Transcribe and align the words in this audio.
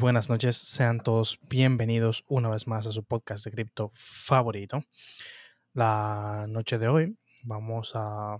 Buenas 0.00 0.28
noches, 0.28 0.56
sean 0.56 1.00
todos 1.00 1.40
bienvenidos 1.48 2.24
una 2.28 2.48
vez 2.48 2.68
más 2.68 2.86
a 2.86 2.92
su 2.92 3.02
podcast 3.02 3.44
de 3.44 3.50
cripto 3.50 3.90
favorito. 3.94 4.84
La 5.72 6.46
noche 6.48 6.78
de 6.78 6.86
hoy 6.86 7.18
vamos 7.42 7.92
a 7.96 8.36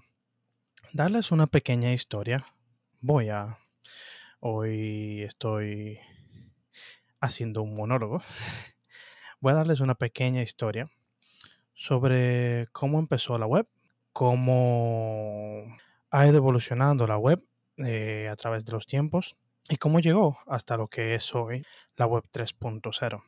darles 0.92 1.32
una 1.32 1.48
pequeña 1.48 1.92
historia. 1.92 2.44
Voy 3.00 3.30
a... 3.30 3.58
Hoy 4.38 5.22
estoy 5.22 5.98
haciendo 7.18 7.62
un 7.62 7.74
monólogo. 7.74 8.22
Voy 9.40 9.52
a 9.52 9.56
darles 9.56 9.80
una 9.80 9.96
pequeña 9.96 10.42
historia 10.42 10.88
sobre 11.74 12.68
cómo 12.70 13.00
empezó 13.00 13.36
la 13.36 13.46
web, 13.46 13.66
cómo 14.12 15.64
ha 16.10 16.26
ido 16.26 16.36
evolucionando 16.36 17.08
la 17.08 17.18
web 17.18 17.44
eh, 17.78 18.28
a 18.30 18.36
través 18.36 18.64
de 18.64 18.72
los 18.72 18.86
tiempos 18.86 19.36
y 19.68 19.76
cómo 19.76 20.00
llegó 20.00 20.38
hasta 20.46 20.76
lo 20.76 20.88
que 20.88 21.14
es 21.14 21.34
hoy 21.34 21.64
la 21.96 22.06
web 22.06 22.24
3.0. 22.32 23.22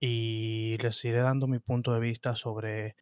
Y 0.00 0.76
les 0.78 1.04
iré 1.04 1.18
dando 1.18 1.46
mi 1.48 1.58
punto 1.58 1.92
de 1.92 2.00
vista 2.00 2.36
sobre 2.36 2.94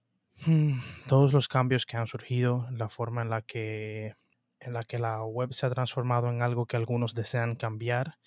mm, 0.47 0.79
todos 1.09 1.33
los 1.33 1.49
cambios 1.49 1.85
que 1.85 1.97
han 1.97 2.07
surgido, 2.07 2.67
la 2.71 2.89
forma 2.89 3.23
en 3.23 3.31
la 3.31 3.43
que 3.43 4.15
en 4.59 4.73
la 4.73 4.85
que 4.85 4.99
la 4.99 5.23
web 5.23 5.53
se 5.53 5.67
ha 5.67 5.71
transformado 5.71 6.31
en 6.31 6.41
algo 6.41 6.65
que 6.67 6.77
algunos 6.77 7.15
desean 7.15 7.57
cambiar 7.57 8.19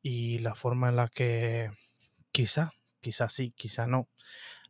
y 0.00 0.38
la 0.38 0.54
forma 0.54 0.88
en 0.88 0.96
la 0.96 1.08
que 1.08 1.72
quizá, 2.30 2.72
quizá 3.00 3.28
sí, 3.28 3.52
quizá 3.52 3.88
no, 3.88 4.08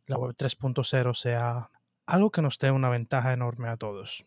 la 0.07 0.17
web 0.17 0.35
3.0 0.35 1.13
sea 1.13 1.69
algo 2.05 2.31
que 2.31 2.41
nos 2.41 2.57
dé 2.57 2.71
una 2.71 2.89
ventaja 2.89 3.31
enorme 3.31 3.69
a 3.69 3.77
todos. 3.77 4.25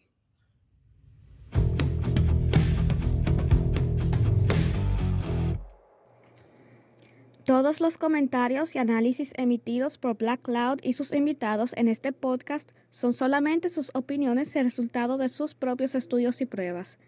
Todos 7.47 7.81
los 7.81 7.97
comentarios 7.97 8.75
y 8.75 8.81
análisis 8.81 9.33
emitidos 9.37 9.99
por 9.99 10.17
Black 10.17 10.43
Cloud 10.43 10.81
y 10.83 10.95
sus 10.95 11.13
invitados 11.13 11.75
en 11.77 11.87
este 11.87 12.11
podcast 12.11 12.73
son 12.91 13.13
solamente 13.13 13.69
sus 13.69 13.93
opiniones 13.95 14.57
y 14.57 14.63
resultado 14.63 15.17
de 15.17 15.29
sus 15.29 15.55
propios 15.55 15.95
estudios 15.95 16.41
y 16.41 16.47
pruebas. 16.47 16.99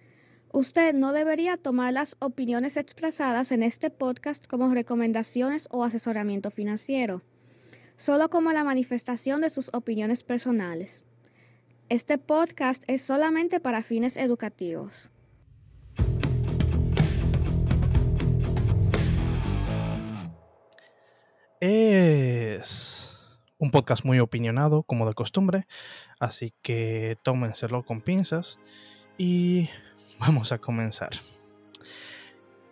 Usted 0.53 0.95
no 0.95 1.13
debería 1.13 1.57
tomar 1.57 1.93
las 1.93 2.15
opiniones 2.21 2.77
expresadas 2.77 3.51
en 3.51 3.65
este 3.65 3.91
podcast 3.91 4.47
como 4.47 4.73
recomendaciones 4.73 5.67
o 5.73 5.83
asesoramiento 5.83 6.53
financiero, 6.53 7.21
solo 7.97 8.31
como 8.31 8.53
la 8.53 8.63
manifestación 8.63 9.41
de 9.41 9.51
sus 9.51 9.71
opiniones 9.75 10.23
personales. 10.23 11.03
Este 11.89 12.17
podcast 12.17 12.85
es 12.87 13.03
solamente 13.03 13.59
para 13.59 13.83
fines 13.83 14.17
educativos. 14.17 15.11
Es 21.61 23.19
un 23.59 23.73
podcast 23.73 24.05
muy 24.05 24.21
opinionado, 24.21 24.85
como 24.85 25.09
de 25.09 25.15
costumbre, 25.15 25.67
así 26.21 26.55
que 26.63 27.19
tómenselo 27.25 27.85
con 27.85 28.01
pinzas 28.01 28.61
y 29.17 29.69
vamos 30.21 30.53
a 30.53 30.59
comenzar. 30.59 31.11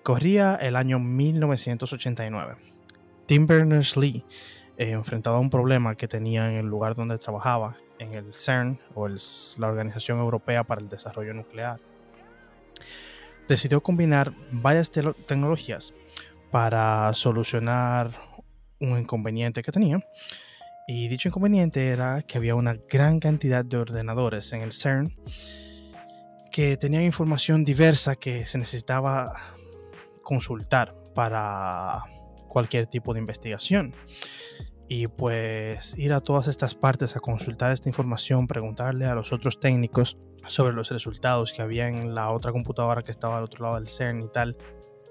Corría 0.05 0.55
el 0.55 0.77
año 0.77 1.01
1989. 1.01 2.55
Tim 3.27 3.48
Berners-Lee, 3.48 4.25
eh, 4.77 4.91
enfrentado 4.91 5.35
a 5.36 5.41
un 5.41 5.51
problema 5.51 5.96
que 5.96 6.07
tenía 6.07 6.48
en 6.48 6.58
el 6.58 6.67
lugar 6.67 6.95
donde 6.95 7.19
trabajaba, 7.19 7.75
en 7.98 8.14
el 8.14 8.35
CERN, 8.35 8.79
o 8.95 9.08
la 9.08 9.67
Organización 9.67 10.20
Europea 10.20 10.63
para 10.63 10.80
el 10.80 10.89
Desarrollo 10.89 11.35
Nuclear, 11.35 11.80
decidió 13.48 13.83
combinar 13.83 14.33
varias 14.52 14.92
tecnologías 14.92 15.92
para 16.52 17.13
solucionar 17.14 18.13
un 18.81 18.98
inconveniente 18.98 19.63
que 19.63 19.73
tenía. 19.73 20.01
Y 20.89 21.09
dicho 21.09 21.29
inconveniente 21.29 21.89
era 21.89 22.23
que 22.23 22.39
había 22.39 22.55
una 22.55 22.77
gran 22.89 23.19
cantidad 23.19 23.64
de 23.64 23.77
ordenadores 23.77 24.53
en 24.53 24.63
el 24.63 24.73
CERN 24.73 25.14
que 26.53 26.77
tenían 26.77 27.03
información 27.03 27.64
diversa 27.64 28.17
que 28.17 28.47
se 28.47 28.57
necesitaba 28.57 29.35
consultar 30.23 30.95
para 31.14 32.05
cualquier 32.48 32.87
tipo 32.87 33.13
de 33.13 33.20
investigación. 33.20 33.92
Y 34.89 35.08
pues 35.08 35.98
ir 35.98 36.13
a 36.13 36.20
todas 36.20 36.47
estas 36.47 36.75
partes 36.75 37.17
a 37.17 37.20
consultar 37.20 37.73
esta 37.73 37.89
información, 37.89 38.47
preguntarle 38.47 39.07
a 39.07 39.14
los 39.14 39.33
otros 39.33 39.58
técnicos 39.58 40.17
sobre 40.47 40.73
los 40.73 40.91
resultados 40.91 41.53
que 41.53 41.63
había 41.63 41.89
en 41.89 42.14
la 42.14 42.31
otra 42.31 42.53
computadora 42.53 43.03
que 43.03 43.11
estaba 43.11 43.39
al 43.39 43.45
otro 43.45 43.64
lado 43.64 43.75
del 43.75 43.89
CERN 43.89 44.23
y 44.23 44.29
tal, 44.29 44.57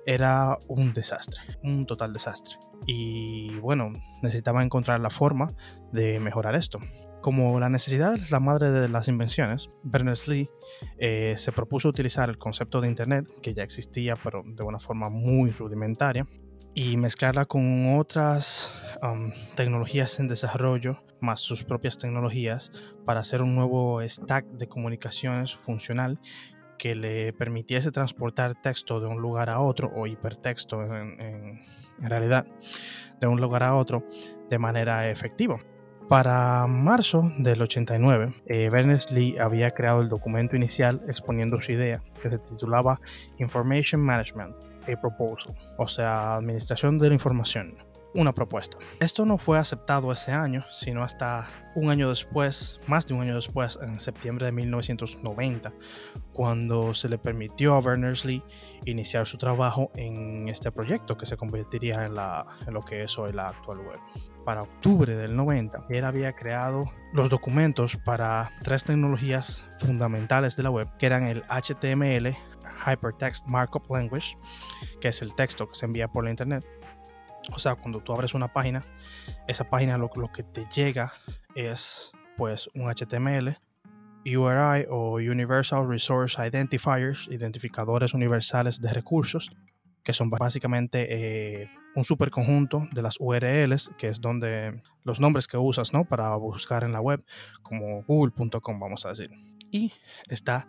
era 0.06 0.58
un 0.68 0.94
desastre, 0.94 1.42
un 1.62 1.86
total 1.86 2.14
desastre. 2.14 2.56
Y 2.85 3.57
bueno, 3.59 3.91
necesitaba 4.22 4.63
encontrar 4.63 5.00
la 5.00 5.09
forma 5.09 5.51
de 5.91 6.19
mejorar 6.19 6.56
esto. 6.56 6.79
Como 7.22 7.59
la 7.59 7.69
necesidad 7.69 8.13
es 8.13 8.29
la 8.29 8.40
madre 8.40 8.69
de 8.69 8.88
las 8.88 9.07
invenciones, 9.07 9.69
Berners-Lee 9.84 10.50
eh, 11.00 11.34
se 11.38 11.51
propuso 11.51 11.90
utilizar 11.90 12.29
el 12.29 12.38
concepto 12.38 12.81
de 12.81 12.88
Internet, 12.88 13.28
que 13.41 13.56
ya 13.56 13.63
existía 13.63 14.13
pero 14.23 14.44
de 14.46 14.63
una 14.63 14.78
forma 14.78 15.09
muy 15.09 15.50
rudimentaria, 15.50 16.28
y 16.75 16.97
mezclarla 16.97 17.46
con 17.46 17.97
otras 17.97 18.72
um, 19.02 19.31
tecnologías 19.56 20.19
en 20.19 20.28
desarrollo, 20.28 21.02
más 21.22 21.40
sus 21.40 21.63
propias 21.63 21.97
tecnologías, 21.97 22.72
para 23.06 23.22
hacer 23.22 23.41
un 23.41 23.56
nuevo 23.56 24.02
stack 24.02 24.46
de 24.46 24.67
comunicaciones 24.67 25.56
funcional 25.56 26.19
que 26.78 26.94
le 26.94 27.31
permitiese 27.31 27.91
transportar 27.91 28.62
texto 28.62 29.00
de 29.00 29.07
un 29.07 29.22
lugar 29.22 29.50
a 29.50 29.62
otro 29.62 29.90
o 29.96 30.06
hipertexto 30.06 30.84
en, 30.84 31.62
realidad 32.00 32.45
de 33.19 33.28
un 33.28 33.39
lugar 33.39 33.63
a 33.63 33.75
otro 33.75 34.03
de 34.50 34.59
manera 34.59 35.09
efectiva. 35.09 35.57
Para 36.07 36.67
marzo 36.67 37.31
del 37.39 37.61
89, 37.63 38.35
eh, 38.45 38.69
Berners-Lee 38.69 39.38
había 39.39 39.72
creado 39.72 40.01
el 40.01 40.09
documento 40.09 40.55
inicial 40.55 41.01
exponiendo 41.07 41.59
su 41.61 41.72
idea, 41.72 42.03
que 42.22 42.29
se 42.29 42.38
titulaba 42.38 43.01
Information 43.39 44.01
Management, 44.01 44.55
a 44.84 45.01
Proposal, 45.01 45.55
o 45.78 45.88
sea, 45.88 46.35
Administración 46.35 47.00
de 47.00 47.07
la 47.07 47.16
Información, 47.16 47.75
una 48.16 48.34
propuesta. 48.34 48.78
Esto 49.00 49.26
no 49.26 49.38
fue 49.38 49.59
aceptado 49.59 50.12
ese 50.12 50.31
año, 50.31 50.64
sino 50.72 51.03
hasta 51.03 51.48
un 51.76 51.90
año 51.90 52.09
después, 52.09 52.80
más 52.88 53.06
de 53.06 53.14
un 53.14 53.22
año 53.22 53.36
después, 53.36 53.78
en 53.81 54.00
septiembre 54.00 54.46
de 54.46 54.53
1990, 54.53 55.74
cuando 56.34 56.94
se 56.94 57.09
le 57.09 57.18
permitió 57.18 57.76
a 57.76 57.81
Berners-Lee 57.81 58.42
iniciar 58.86 59.28
su 59.28 59.38
trabajo 59.38 59.92
en 59.96 60.48
este 60.48 60.72
proyecto 60.72 61.18
que 61.18 61.26
se 61.26 61.38
convertiría 61.38 62.06
en, 62.06 62.16
la, 62.16 62.46
en 62.66 62.74
lo 62.74 62.81
que 62.81 63.03
es 63.03 63.18
hoy 63.20 63.34
la 63.34 63.50
actual 63.50 63.80
web. 63.80 64.00
Para 64.46 64.62
octubre 64.62 65.16
del 65.16 65.36
90, 65.36 65.86
él 65.90 66.06
había 66.06 66.34
creado 66.34 66.86
los 67.14 67.30
documentos 67.30 67.97
para 67.97 68.52
tres 68.64 68.84
tecnologías 68.84 69.66
fundamentales 69.80 70.56
de 70.56 70.64
la 70.64 70.70
web, 70.70 70.88
que 70.97 71.08
eran 71.08 71.24
el 71.24 71.44
HTML, 71.50 72.38
Hypertext 72.86 73.47
Markup 73.47 73.90
Language, 73.90 74.38
que 75.02 75.09
es 75.09 75.22
el 75.22 75.34
texto 75.34 75.68
que 75.68 75.76
se 75.76 75.86
envía 75.86 76.08
por 76.08 76.24
la 76.24 76.30
internet, 76.30 76.66
o 77.53 77.59
sea, 77.59 77.75
cuando 77.75 78.01
tú 78.01 78.13
abres 78.13 78.33
una 78.33 78.51
página, 78.51 78.81
esa 79.47 79.69
página 79.69 79.97
lo, 79.97 80.09
que 80.09 80.44
te 80.44 80.66
llega 80.73 81.13
es 81.56 82.11
pues 82.38 82.69
un 82.73 82.91
HTML, 82.91 83.57
URI 84.25 84.87
o 84.90 85.16
Universal 85.16 85.87
Resource 85.87 86.37
Identifiers, 86.46 87.28
identificadores 87.29 88.14
universales 88.14 88.81
de 88.81 88.91
recursos, 88.91 89.52
que 90.03 90.14
son 90.14 90.29
básicamente 90.29 91.08
eh, 91.61 91.70
un 91.96 92.03
superconjunto 92.03 92.87
de 92.91 93.02
las 93.02 93.16
URLs, 93.20 93.91
que 93.97 94.09
es 94.09 94.22
donde 94.22 94.81
los 95.03 95.20
nombres 95.20 95.47
que 95.47 95.58
usas 95.58 95.93
¿no? 95.93 96.05
para 96.05 96.35
buscar 96.35 96.84
en 96.84 96.91
la 96.91 97.02
web, 97.02 97.23
como 97.61 98.03
google.com, 98.03 98.79
vamos 98.79 99.05
a 99.05 99.09
decir. 99.09 99.31
Y 99.72 99.93
está 100.29 100.67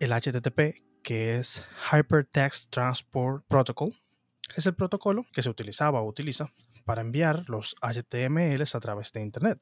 el 0.00 0.12
HTTP, 0.12 0.82
que 1.02 1.36
es 1.36 1.64
Hypertext 1.90 2.70
Transport 2.70 3.44
Protocol, 3.46 3.92
es 4.56 4.66
el 4.66 4.74
protocolo 4.74 5.24
que 5.32 5.42
se 5.42 5.50
utilizaba 5.50 6.00
o 6.00 6.08
utiliza 6.08 6.46
para 6.84 7.02
enviar 7.02 7.44
los 7.48 7.74
HTMLs 7.82 8.74
a 8.74 8.80
través 8.80 9.12
de 9.12 9.22
Internet. 9.22 9.60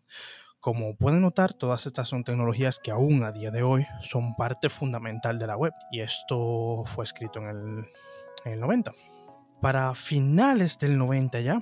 Como 0.61 0.97
pueden 0.97 1.21
notar, 1.21 1.55
todas 1.55 1.87
estas 1.87 2.09
son 2.09 2.25
tecnologías 2.25 2.79
que 2.79 2.91
aún 2.91 3.23
a 3.25 3.33
día 3.33 3.51
de 3.51 3.63
hoy 3.63 3.87
son 4.01 4.35
parte 4.37 4.69
fundamental 4.69 5.39
de 5.39 5.47
la 5.47 5.57
web 5.57 5.73
y 5.93 6.01
esto 6.01 6.85
fue 6.87 7.05
escrito 7.05 7.41
en 7.41 7.87
el, 8.45 8.61
90. 8.61 8.93
Para 9.61 9.95
finales 9.95 10.79
del 10.79 10.99
90 10.99 11.41
ya, 11.41 11.61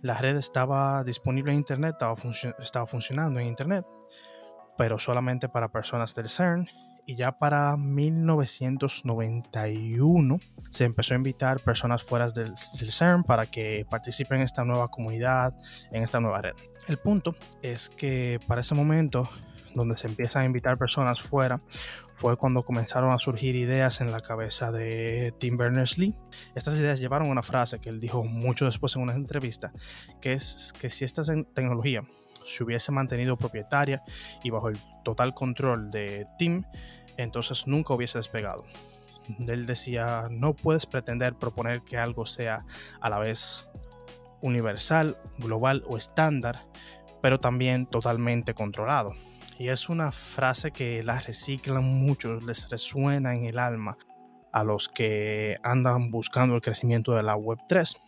la 0.00 0.18
red 0.18 0.36
estaba 0.36 1.02
disponible 1.02 1.52
en 1.52 1.58
Internet, 1.58 1.94
estaba, 1.94 2.14
estaba 2.58 2.86
funcionando 2.86 3.40
en 3.40 3.46
Internet, 3.46 3.86
pero 4.76 4.98
solamente 4.98 5.48
para 5.48 5.72
personas 5.72 6.14
del 6.14 6.28
CERN 6.28 6.68
y 7.06 7.16
ya 7.16 7.38
para 7.38 7.76
1991 7.76 10.38
se 10.70 10.84
empezó 10.84 11.14
a 11.14 11.16
invitar 11.16 11.58
personas 11.60 12.04
fuera 12.04 12.28
del, 12.28 12.54
del, 12.54 12.92
CERN 12.92 13.24
para 13.24 13.46
que 13.46 13.86
participen 13.88 14.38
en 14.38 14.44
esta 14.44 14.64
nueva 14.64 14.88
comunidad, 14.88 15.54
en 15.92 16.02
esta 16.02 16.20
nueva 16.20 16.42
red. 16.42 16.54
El 16.88 16.98
punto 16.98 17.34
es 17.62 17.88
que 17.90 18.40
para 18.46 18.60
ese 18.60 18.74
momento 18.74 19.28
donde 19.74 19.96
se 19.96 20.06
empiezan 20.06 20.42
a 20.42 20.46
invitar 20.46 20.78
personas 20.78 21.20
fuera, 21.20 21.60
fue 22.12 22.36
cuando 22.36 22.64
comenzaron 22.64 23.10
a 23.10 23.18
surgir 23.18 23.56
ideas 23.56 24.00
en 24.00 24.12
la 24.12 24.20
cabeza 24.20 24.72
de 24.72 25.34
Tim 25.38 25.56
Berners-Lee. 25.56 26.14
Estas 26.54 26.74
ideas 26.74 27.00
llevaron 27.00 27.28
a 27.28 27.32
una 27.32 27.42
frase 27.42 27.80
que 27.80 27.88
él 27.88 28.00
dijo 28.00 28.24
mucho 28.24 28.66
después 28.66 28.94
en 28.96 29.02
una 29.02 29.14
entrevista, 29.14 29.72
que 30.20 30.32
es 30.32 30.72
que 30.78 30.90
si 30.90 31.04
esta 31.04 31.22
tecnología 31.54 32.04
se 32.44 32.64
hubiese 32.64 32.92
mantenido 32.92 33.36
propietaria 33.36 34.02
y 34.42 34.50
bajo 34.50 34.68
el 34.68 34.78
total 35.02 35.34
control 35.34 35.90
de 35.90 36.26
Tim, 36.38 36.64
entonces 37.16 37.66
nunca 37.66 37.94
hubiese 37.94 38.18
despegado. 38.18 38.64
Él 39.38 39.66
decía, 39.66 40.28
no 40.30 40.54
puedes 40.54 40.86
pretender 40.86 41.34
proponer 41.34 41.82
que 41.82 41.96
algo 41.96 42.26
sea 42.26 42.64
a 43.00 43.08
la 43.08 43.18
vez 43.18 43.68
universal, 44.40 45.16
global 45.38 45.82
o 45.86 45.96
estándar, 45.96 46.60
pero 47.22 47.40
también 47.40 47.86
totalmente 47.86 48.52
controlado. 48.54 49.14
Y 49.58 49.68
es 49.68 49.88
una 49.88 50.12
frase 50.12 50.72
que 50.72 51.02
la 51.02 51.18
reciclan 51.20 51.84
muchos, 51.84 52.42
les 52.44 52.68
resuena 52.68 53.34
en 53.34 53.46
el 53.46 53.58
alma 53.58 53.96
a 54.52 54.64
los 54.64 54.88
que 54.88 55.56
andan 55.62 56.10
buscando 56.10 56.54
el 56.54 56.60
crecimiento 56.60 57.12
de 57.14 57.22
la 57.22 57.36
Web 57.36 57.58
3. 57.68 58.00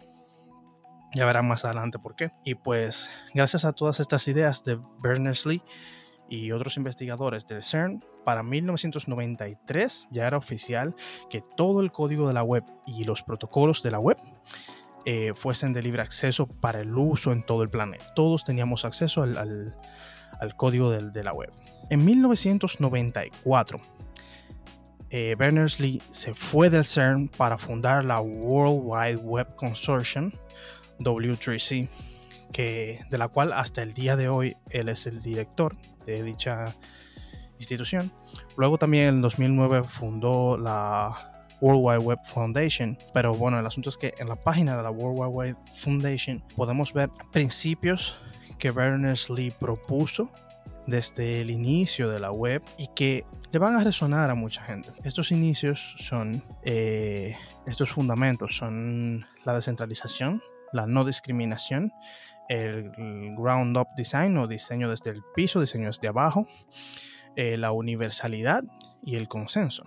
Ya 1.17 1.25
verán 1.25 1.49
más 1.49 1.65
adelante 1.65 1.99
por 1.99 2.15
qué. 2.15 2.31
Y 2.45 2.57
pues 2.57 3.11
gracias 3.33 3.65
a 3.65 3.73
todas 3.73 4.01
estas 4.01 4.29
ideas 4.29 4.63
de 4.65 4.79
Berners-Lee 5.03 5.63
y 6.29 6.53
otros 6.53 6.77
investigadores 6.77 7.47
del 7.47 7.63
CERN, 7.63 8.03
para 8.23 8.43
1993 8.43 10.09
ya 10.11 10.27
era 10.27 10.37
oficial 10.37 10.95
que 11.31 11.43
todo 11.57 11.81
el 11.81 11.91
código 11.91 12.29
de 12.29 12.35
la 12.35 12.43
web 12.43 12.65
y 12.87 13.05
los 13.05 13.23
protocolos 13.23 13.83
de 13.83 13.93
la 13.93 13.99
web 13.99 14.19
eh, 15.07 15.33
fuesen 15.35 15.73
de 15.73 15.83
libre 15.83 16.03
acceso 16.03 16.47
para 16.49 16.81
el 16.81 16.95
uso 16.95 17.33
en 17.33 17.43
todo 17.43 17.63
el 17.63 17.71
planeta. 17.71 18.13
Todos 18.15 18.45
teníamos 18.45 18.85
acceso 18.85 19.23
al 19.23 19.75
al 20.41 20.57
código 20.57 20.91
de, 20.91 21.25
la 21.25 21.33
web. 21.33 21.53
En 21.91 22.05
1994, 22.05 23.81
eh, 25.11 25.35
Berners-Lee 25.39 26.03
se 26.11 26.35
fue 26.35 26.71
del 26.71 26.85
CERN 26.85 27.29
para 27.29 27.59
fundar 27.59 28.05
la 28.05 28.21
World 28.21 28.81
Wide 28.85 29.17
Web 29.17 29.55
Consortium, 29.55 30.33
W3C, 30.99 31.89
que, 32.53 33.05
de 33.11 33.19
la 33.19 33.29
cual 33.29 33.53
hasta 33.53 33.83
el 33.83 33.95
día 33.95 34.17
de 34.17 34.29
hoy 34.29 34.57
él 34.71 34.89
es 34.89 35.07
el 35.07 35.23
director 35.23 35.77
de 36.05 36.23
dicha 36.23 36.75
institución. 37.59 38.13
Luego 38.57 38.79
también 38.79 39.05
en 39.07 39.23
2009 39.23 39.85
fundó 39.85 40.57
la 40.57 41.37
World 41.61 41.81
Wide 41.83 41.99
Web 41.99 42.19
Foundation. 42.25 42.99
Pero 43.13 43.35
bueno, 43.35 43.59
el 43.59 43.67
asunto 43.67 43.91
es 43.91 43.97
que 43.97 44.15
en 44.19 44.29
la 44.29 44.37
página 44.37 44.77
de 44.77 44.83
la 44.83 44.91
World 44.91 45.19
Wide 45.19 45.31
Web 45.31 45.57
Foundation 45.75 46.43
podemos 46.55 46.93
ver 46.93 47.11
principios 47.33 48.17
que 48.59 48.71
Berners-Lee 48.71 49.53
propuso 49.59 50.31
desde 50.87 51.41
el 51.41 51.51
inicio 51.51 52.09
de 52.09 52.21
la 52.21 52.31
web 52.31 52.63
y 52.79 52.89
que 52.95 53.25
le 53.51 53.59
van 53.59 53.75
a 53.75 53.83
resonar 53.83 54.31
a 54.31 54.35
mucha 54.35 54.63
gente. 54.63 54.91
Estos 55.05 55.33
inicios 55.33 55.97
son, 55.99 56.43
eh, 56.63 57.37
estos 57.67 57.91
fundamentos 57.91 58.57
son 58.57 59.27
la 59.45 59.55
descentralización, 59.55 60.41
la 60.73 60.87
no 60.87 61.05
discriminación, 61.05 61.93
el 62.49 62.91
ground 63.37 63.77
up 63.77 63.89
design 63.97 64.37
o 64.37 64.47
diseño 64.47 64.89
desde 64.91 65.11
el 65.11 65.23
piso, 65.35 65.61
diseño 65.61 65.87
desde 65.87 66.09
abajo, 66.09 66.47
eh, 67.35 67.57
la 67.57 67.73
universalidad 67.73 68.63
y 69.03 69.17
el 69.17 69.29
consenso. 69.29 69.85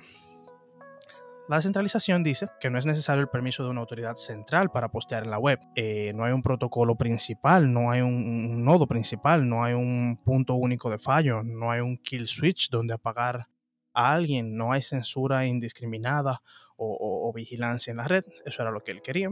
La 1.49 1.55
descentralización 1.55 2.21
dice 2.21 2.45
que 2.59 2.69
no 2.69 2.77
es 2.77 2.85
necesario 2.85 3.21
el 3.21 3.27
permiso 3.27 3.63
de 3.63 3.71
una 3.71 3.79
autoridad 3.79 4.17
central 4.17 4.69
para 4.69 4.89
postear 4.89 5.23
en 5.23 5.31
la 5.31 5.39
web. 5.39 5.57
Eh, 5.75 6.13
no 6.13 6.23
hay 6.23 6.31
un 6.31 6.43
protocolo 6.43 6.95
principal, 6.95 7.73
no 7.73 7.89
hay 7.89 8.01
un, 8.01 8.63
nodo 8.63 8.85
principal, 8.85 9.49
no 9.49 9.63
hay 9.63 9.73
un 9.73 10.15
punto 10.23 10.53
único 10.53 10.91
de 10.91 10.99
fallo, 10.99 11.41
no 11.41 11.71
hay 11.71 11.79
un 11.79 11.97
kill 11.97 12.27
switch 12.27 12.69
donde 12.69 12.93
apagar 12.93 13.47
a 13.95 14.13
alguien, 14.13 14.55
no 14.55 14.73
hay 14.73 14.83
censura 14.83 15.47
indiscriminada 15.47 16.43
o, 16.77 17.27
o 17.27 17.33
vigilancia 17.33 17.89
en 17.89 17.97
la 17.97 18.07
red. 18.07 18.23
Eso 18.45 18.61
era 18.61 18.69
lo 18.69 18.83
que 18.83 18.91
él 18.91 19.01
quería. 19.01 19.29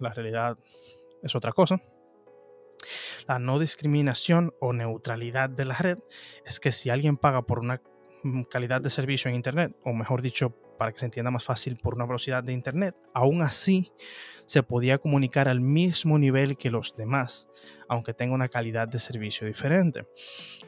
La 0.00 0.12
realidad 0.12 0.58
es 1.22 1.34
otra 1.34 1.52
cosa. 1.52 1.80
La 3.28 3.38
no 3.38 3.58
discriminación 3.58 4.54
o 4.60 4.72
neutralidad 4.72 5.50
de 5.50 5.64
la 5.64 5.76
red 5.76 5.98
es 6.44 6.58
que 6.60 6.72
si 6.72 6.90
alguien 6.90 7.16
paga 7.16 7.42
por 7.42 7.58
una 7.58 7.80
mm, 8.22 8.44
calidad 8.44 8.80
de 8.80 8.90
servicio 8.90 9.28
en 9.28 9.36
Internet, 9.36 9.76
o 9.84 9.92
mejor 9.92 10.22
dicho, 10.22 10.56
para 10.80 10.92
que 10.92 10.98
se 10.98 11.04
entienda 11.04 11.30
más 11.30 11.44
fácil 11.44 11.76
por 11.76 11.94
una 11.94 12.06
velocidad 12.06 12.42
de 12.42 12.54
internet. 12.54 12.96
Aún 13.12 13.42
así, 13.42 13.92
se 14.46 14.62
podía 14.62 14.96
comunicar 14.96 15.46
al 15.46 15.60
mismo 15.60 16.18
nivel 16.18 16.56
que 16.56 16.70
los 16.70 16.96
demás, 16.96 17.50
aunque 17.86 18.14
tenga 18.14 18.34
una 18.34 18.48
calidad 18.48 18.88
de 18.88 18.98
servicio 18.98 19.46
diferente. 19.46 20.08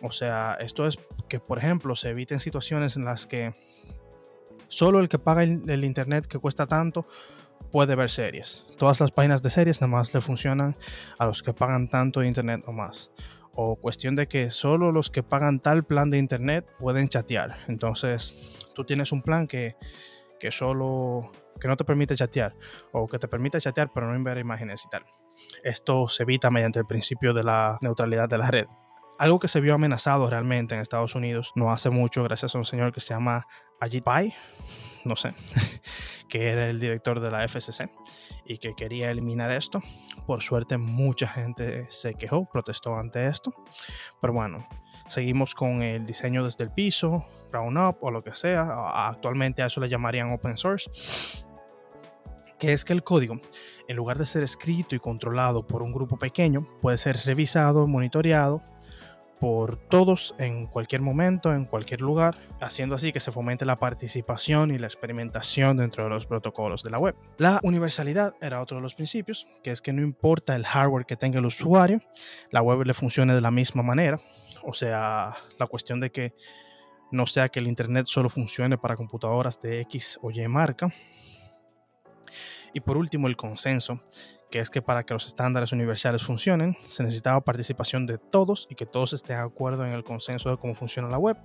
O 0.03 0.11
sea, 0.11 0.59
esto 0.61 0.87
es 0.87 0.99
que, 1.31 1.41
por 1.41 1.57
ejemplo, 1.57 1.97
se 1.97 2.11
eviten 2.11 2.41
situaciones 2.41 2.97
en 2.97 3.07
las 3.07 3.27
que 3.27 3.55
solo 4.69 5.01
el 5.01 5.09
que 5.09 5.19
paga 5.19 5.45
el, 5.45 5.83
internet 5.83 6.27
que 6.27 6.39
cuesta 6.39 6.67
tanto 6.67 7.07
puede 7.73 7.97
ver 7.97 8.11
series. 8.11 8.65
Todas 8.79 9.01
las 9.01 9.11
páginas 9.11 9.43
de 9.43 9.51
series 9.51 9.81
nada 9.81 9.91
más 9.91 10.15
le 10.15 10.21
funcionan 10.21 10.77
a 11.19 11.27
los 11.27 11.43
que 11.43 11.53
pagan 11.53 11.89
tanto 11.89 12.23
internet 12.23 12.63
o 12.67 12.73
más 12.73 13.11
o 13.55 13.77
cuestión 13.77 14.15
de 14.15 14.29
que 14.29 14.51
solo 14.51 14.93
los 14.93 15.11
que 15.11 15.23
pagan 15.23 15.61
tal 15.61 15.85
plan 15.85 16.11
de 16.11 16.19
internet 16.19 16.67
pueden 16.79 17.09
chatear. 17.09 17.57
Entonces, 17.69 18.35
tú 18.75 18.85
tienes 18.85 19.13
un 19.13 19.23
plan 19.23 19.47
que, 19.47 19.77
que 20.41 20.51
solo 20.51 21.33
que 21.61 21.69
no 21.69 21.77
te 21.77 21.85
permite 21.85 22.17
chatear 22.17 22.55
o 22.93 23.07
que 23.07 23.19
te 23.19 23.29
permite 23.29 23.61
chatear 23.61 23.91
pero 23.95 24.07
no 24.07 24.15
enviar 24.15 24.39
imágenes 24.39 24.85
y 24.87 24.89
tal. 24.89 25.05
Esto 25.63 26.09
se 26.09 26.23
evita 26.23 26.51
mediante 26.51 26.79
el 26.79 26.87
principio 26.87 27.35
de 27.35 27.45
la 27.45 27.79
neutralidad 27.83 28.29
de 28.29 28.39
la 28.39 28.51
red. 28.51 28.67
Algo 29.19 29.39
que 29.39 29.49
se 29.49 29.61
vio 29.61 29.75
amenazado 29.75 30.29
realmente 30.29 30.75
en 30.75 30.81
Estados 30.81 31.15
Unidos 31.15 31.53
no 31.55 31.73
hace 31.73 31.91
mucho 31.91 32.25
gracias 32.25 32.55
a 32.55 32.59
un 32.59 32.65
señor 32.65 32.93
que 32.93 33.01
se 33.01 33.15
llama 33.15 33.47
Ajit 33.81 34.03
Pai, 34.03 34.35
no 35.05 35.17
sé, 35.17 35.35
que 36.29 36.51
era 36.51 36.69
el 36.69 36.81
director 36.81 37.21
de 37.21 37.31
la 37.31 37.47
FCC 37.47 37.91
y 38.45 38.59
que 38.59 38.75
quería 38.75 39.11
eliminar 39.11 39.51
esto. 39.51 39.83
Por 40.27 40.43
suerte 40.43 40.77
mucha 40.79 41.27
gente 41.27 41.87
se 41.91 42.15
quejó, 42.15 42.49
protestó 42.51 42.97
ante 42.97 43.27
esto. 43.27 43.53
Pero 44.21 44.33
bueno, 44.33 44.67
seguimos 45.09 45.55
con 45.55 45.83
el 45.83 46.05
diseño 46.05 46.45
desde 46.45 46.65
el 46.65 46.71
piso, 46.71 47.27
ground 47.51 47.79
up 47.79 47.99
o 48.01 48.11
lo 48.11 48.23
que 48.23 48.35
sea. 48.35 48.69
Actualmente 49.09 49.63
a 49.63 49.67
eso 49.67 49.81
le 49.81 49.89
llamarían 49.89 50.33
open 50.33 50.57
source. 50.57 50.91
Que 52.59 52.73
es 52.73 52.85
que 52.85 52.93
el 52.93 53.03
código, 53.03 53.41
en 53.89 53.97
lugar 53.97 54.19
de 54.19 54.27
ser 54.27 54.45
escrito 54.45 54.95
y 54.95 55.01
controlado 55.01 55.67
por 55.67 55.83
un 55.83 55.93
grupo 55.93 56.17
pequeño, 56.17 56.65
puede 56.81 56.97
ser 56.97 57.17
revisado, 57.25 57.89
monitoreado 57.89 58.63
por 59.43 59.75
todos 59.75 60.37
en 60.39 60.69
cualquier 60.69 61.03
momento, 61.03 61.53
en 61.53 61.65
cualquier 61.65 62.01
lugar, 62.01 62.39
haciendo 62.61 62.95
así 62.95 63.11
que 63.11 63.19
se 63.19 63.33
fomente 63.33 63.65
la 63.65 63.81
participación 63.81 64.71
y 64.71 64.79
la 64.79 64.87
experimentación 64.87 65.79
dentro 65.79 66.05
de 66.05 66.11
los 66.11 66.27
protocolos 66.27 66.85
de 66.85 66.91
la 66.91 67.01
web. 67.01 67.17
La 67.39 67.59
universalidad 67.65 68.37
era 68.41 68.63
otro 68.63 68.77
de 68.77 68.83
los 68.83 68.95
principios, 68.95 69.49
que 69.65 69.73
es 69.73 69.83
que 69.83 69.93
no 69.93 70.01
importa 70.01 70.55
el 70.55 70.65
hardware 70.65 71.07
que 71.07 71.17
tenga 71.17 71.41
el 71.41 71.47
usuario, 71.47 72.01
la 72.53 72.63
web 72.63 72.87
le 72.87 72.95
funcione 72.95 73.35
de 73.35 73.41
la 73.41 73.51
misma 73.51 73.83
manera. 73.83 74.21
O 74.63 74.75
sea, 74.75 75.35
la 75.59 75.67
cuestión 75.67 75.99
de 75.99 76.13
que 76.13 76.37
no 77.11 77.27
sea 77.27 77.49
que 77.49 77.59
el 77.59 77.67
Internet 77.67 78.07
solo 78.07 78.31
funcione 78.31 78.79
para 78.79 78.95
computadoras 78.95 79.61
de 79.61 79.81
X 79.81 80.21
o 80.23 80.31
Y 80.31 80.47
marca. 80.47 80.95
Y 82.73 82.79
por 82.79 82.97
último, 82.97 83.27
el 83.27 83.37
consenso, 83.37 84.05
que 84.53 84.61
es 84.61 84.71
que 84.71 84.83
para 84.83 85.05
que 85.05 85.15
los 85.15 85.27
estándares 85.27 85.73
universales 85.73 86.23
funcionen, 86.23 86.77
se 86.87 87.03
necesitaba 87.03 87.41
participación 87.41 88.07
de 88.07 88.19
todos 88.19 88.69
y 88.71 88.75
que 88.75 88.85
todos 88.85 89.15
estén 89.15 89.39
de 89.39 89.43
acuerdo 89.43 89.85
en 89.87 89.93
el 89.95 90.05
consenso 90.05 90.51
de 90.51 90.59
cómo 90.59 90.75
funciona 90.75 91.09
la 91.09 91.19
web. 91.19 91.39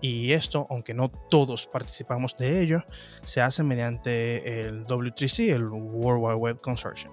Y 0.00 0.32
esto, 0.32 0.66
aunque 0.70 0.94
no 0.94 1.10
todos 1.10 1.66
participamos 1.66 2.36
de 2.38 2.62
ello, 2.62 2.84
se 3.24 3.42
hace 3.42 3.64
mediante 3.64 4.60
el 4.60 4.86
W3C, 4.86 5.52
el 5.52 5.66
World 5.66 6.22
Wide 6.22 6.34
Web 6.36 6.60
Consortium. 6.60 7.12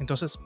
Entonces, 0.00 0.38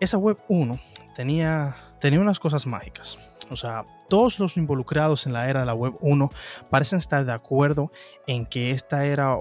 esa 0.00 0.18
web 0.18 0.38
1 0.48 0.80
tenía, 1.14 1.76
tenía 2.00 2.18
unas 2.18 2.40
cosas 2.40 2.66
mágicas. 2.66 3.16
O 3.48 3.56
sea, 3.56 3.86
todos 4.08 4.40
los 4.40 4.56
involucrados 4.56 5.24
en 5.26 5.34
la 5.34 5.48
era 5.48 5.60
de 5.60 5.66
la 5.66 5.74
web 5.74 5.96
1 6.00 6.30
parecen 6.68 6.98
estar 6.98 7.24
de 7.24 7.32
acuerdo 7.32 7.92
en 8.26 8.44
que 8.44 8.72
esta 8.72 9.06
era 9.06 9.38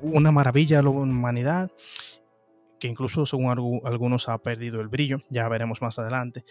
una 0.00 0.30
maravilla 0.30 0.76
de 0.76 0.82
la 0.84 0.90
humanidad 0.90 1.70
que 2.82 2.88
incluso 2.88 3.24
según 3.26 3.80
algunos 3.84 4.28
ha 4.28 4.36
perdido 4.38 4.80
el 4.80 4.88
brillo, 4.88 5.22
ya 5.30 5.48
veremos 5.48 5.80
más 5.80 6.00
adelante, 6.00 6.44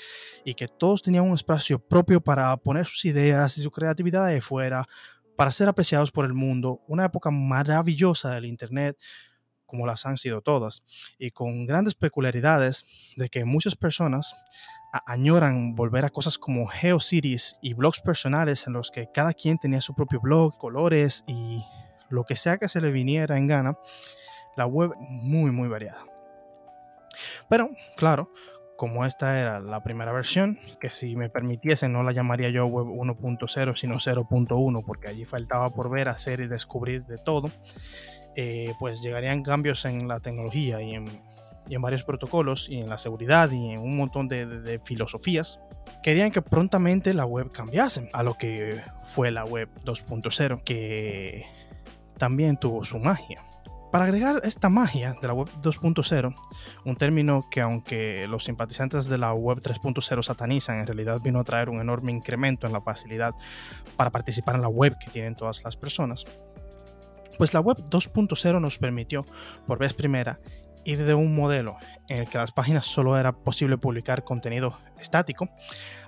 y 0.45 0.53
que 0.53 0.69
todos 0.69 1.01
tenían 1.01 1.25
un 1.25 1.35
espacio 1.35 1.77
propio 1.77 2.21
para 2.21 2.55
poner 2.55 2.85
sus 2.85 3.03
ideas 3.03 3.57
y 3.57 3.61
su 3.61 3.69
creatividad 3.69 4.27
de 4.27 4.39
fuera, 4.39 4.87
para 5.35 5.51
ser 5.51 5.67
apreciados 5.67 6.09
por 6.09 6.23
el 6.23 6.33
mundo, 6.33 6.79
una 6.87 7.03
época 7.03 7.31
maravillosa 7.31 8.33
del 8.33 8.45
Internet, 8.45 8.97
como 9.65 9.85
las 9.85 10.05
han 10.05 10.17
sido 10.17 10.41
todas, 10.41 10.85
y 11.19 11.31
con 11.31 11.65
grandes 11.65 11.95
peculiaridades 11.95 12.85
de 13.17 13.27
que 13.27 13.43
muchas 13.43 13.75
personas 13.75 14.33
añoran 15.05 15.75
volver 15.75 16.05
a 16.05 16.11
cosas 16.11 16.37
como 16.37 16.65
GeoCities 16.65 17.57
y 17.61 17.73
blogs 17.73 17.99
personales 17.99 18.67
en 18.67 18.71
los 18.71 18.89
que 18.89 19.09
cada 19.13 19.33
quien 19.33 19.57
tenía 19.57 19.81
su 19.81 19.93
propio 19.93 20.21
blog, 20.21 20.57
colores 20.57 21.25
y 21.27 21.61
lo 22.07 22.23
que 22.23 22.37
sea 22.37 22.57
que 22.57 22.69
se 22.69 22.79
le 22.79 22.89
viniera 22.89 23.37
en 23.37 23.47
gana, 23.47 23.77
la 24.55 24.65
web 24.65 24.93
muy 24.97 25.51
muy 25.51 25.67
variada. 25.67 26.10
Pero, 27.49 27.69
claro, 27.97 28.31
como 28.81 29.05
esta 29.05 29.39
era 29.39 29.59
la 29.59 29.83
primera 29.83 30.11
versión, 30.11 30.57
que 30.79 30.89
si 30.89 31.15
me 31.15 31.29
permitiese 31.29 31.87
no 31.87 32.01
la 32.01 32.13
llamaría 32.13 32.49
yo 32.49 32.65
web 32.65 32.87
1.0, 32.87 33.77
sino 33.77 33.95
0.1, 33.97 34.83
porque 34.83 35.07
allí 35.07 35.23
faltaba 35.23 35.69
por 35.69 35.91
ver, 35.91 36.09
hacer 36.09 36.39
y 36.39 36.47
descubrir 36.47 37.05
de 37.05 37.19
todo, 37.19 37.51
eh, 38.35 38.73
pues 38.79 39.03
llegarían 39.03 39.43
cambios 39.43 39.85
en 39.85 40.07
la 40.07 40.19
tecnología 40.19 40.81
y 40.81 40.95
en, 40.95 41.05
varios 41.79 42.03
protocolos 42.03 42.69
y 42.69 42.79
en 42.79 42.89
la 42.89 42.97
seguridad 42.97 43.51
y 43.51 43.73
en 43.73 43.81
un 43.81 43.97
montón 43.97 44.27
de, 44.27 44.47
de 44.47 44.79
filosofías. 44.79 45.59
Querían 46.01 46.31
que 46.31 46.41
prontamente 46.41 47.13
la 47.13 47.25
web 47.25 47.51
cambiase 47.51 48.09
a 48.13 48.23
lo 48.23 48.33
que 48.33 48.81
fue 49.03 49.29
la 49.29 49.45
web 49.45 49.69
2.0, 49.85 50.63
que 50.63 51.45
también 52.17 52.57
tuvo 52.57 52.83
su 52.83 52.97
magia. 52.97 53.43
Para 53.91 54.05
agregar 54.05 54.39
esta 54.45 54.69
magia 54.69 55.15
de 55.21 55.27
la 55.27 55.33
web 55.33 55.49
2.0, 55.61 56.33
un 56.85 56.95
término 56.95 57.43
que 57.51 57.59
aunque 57.59 58.25
los 58.25 58.45
simpatizantes 58.45 59.07
de 59.07 59.17
la 59.17 59.33
web 59.33 59.61
3.0 59.61 60.23
satanizan, 60.23 60.79
en 60.79 60.87
realidad 60.87 61.19
vino 61.21 61.41
a 61.41 61.43
traer 61.43 61.69
un 61.69 61.81
enorme 61.81 62.13
incremento 62.13 62.65
en 62.65 62.73
la 62.73 62.79
facilidad 62.79 63.33
para 63.97 64.09
participar 64.09 64.55
en 64.55 64.61
la 64.61 64.69
web 64.69 64.97
que 64.97 65.11
tienen 65.11 65.35
todas 65.35 65.61
las 65.65 65.75
personas, 65.75 66.25
pues 67.37 67.53
la 67.53 67.59
web 67.59 67.77
2.0 67.89 68.61
nos 68.61 68.77
permitió, 68.77 69.25
por 69.67 69.77
vez 69.77 69.93
primera, 69.93 70.39
ir 70.85 71.03
de 71.03 71.13
un 71.13 71.35
modelo 71.35 71.75
en 72.07 72.19
el 72.19 72.29
que 72.29 72.37
las 72.37 72.53
páginas 72.53 72.85
solo 72.85 73.17
era 73.17 73.33
posible 73.33 73.77
publicar 73.77 74.23
contenido 74.23 74.77
estático 74.99 75.49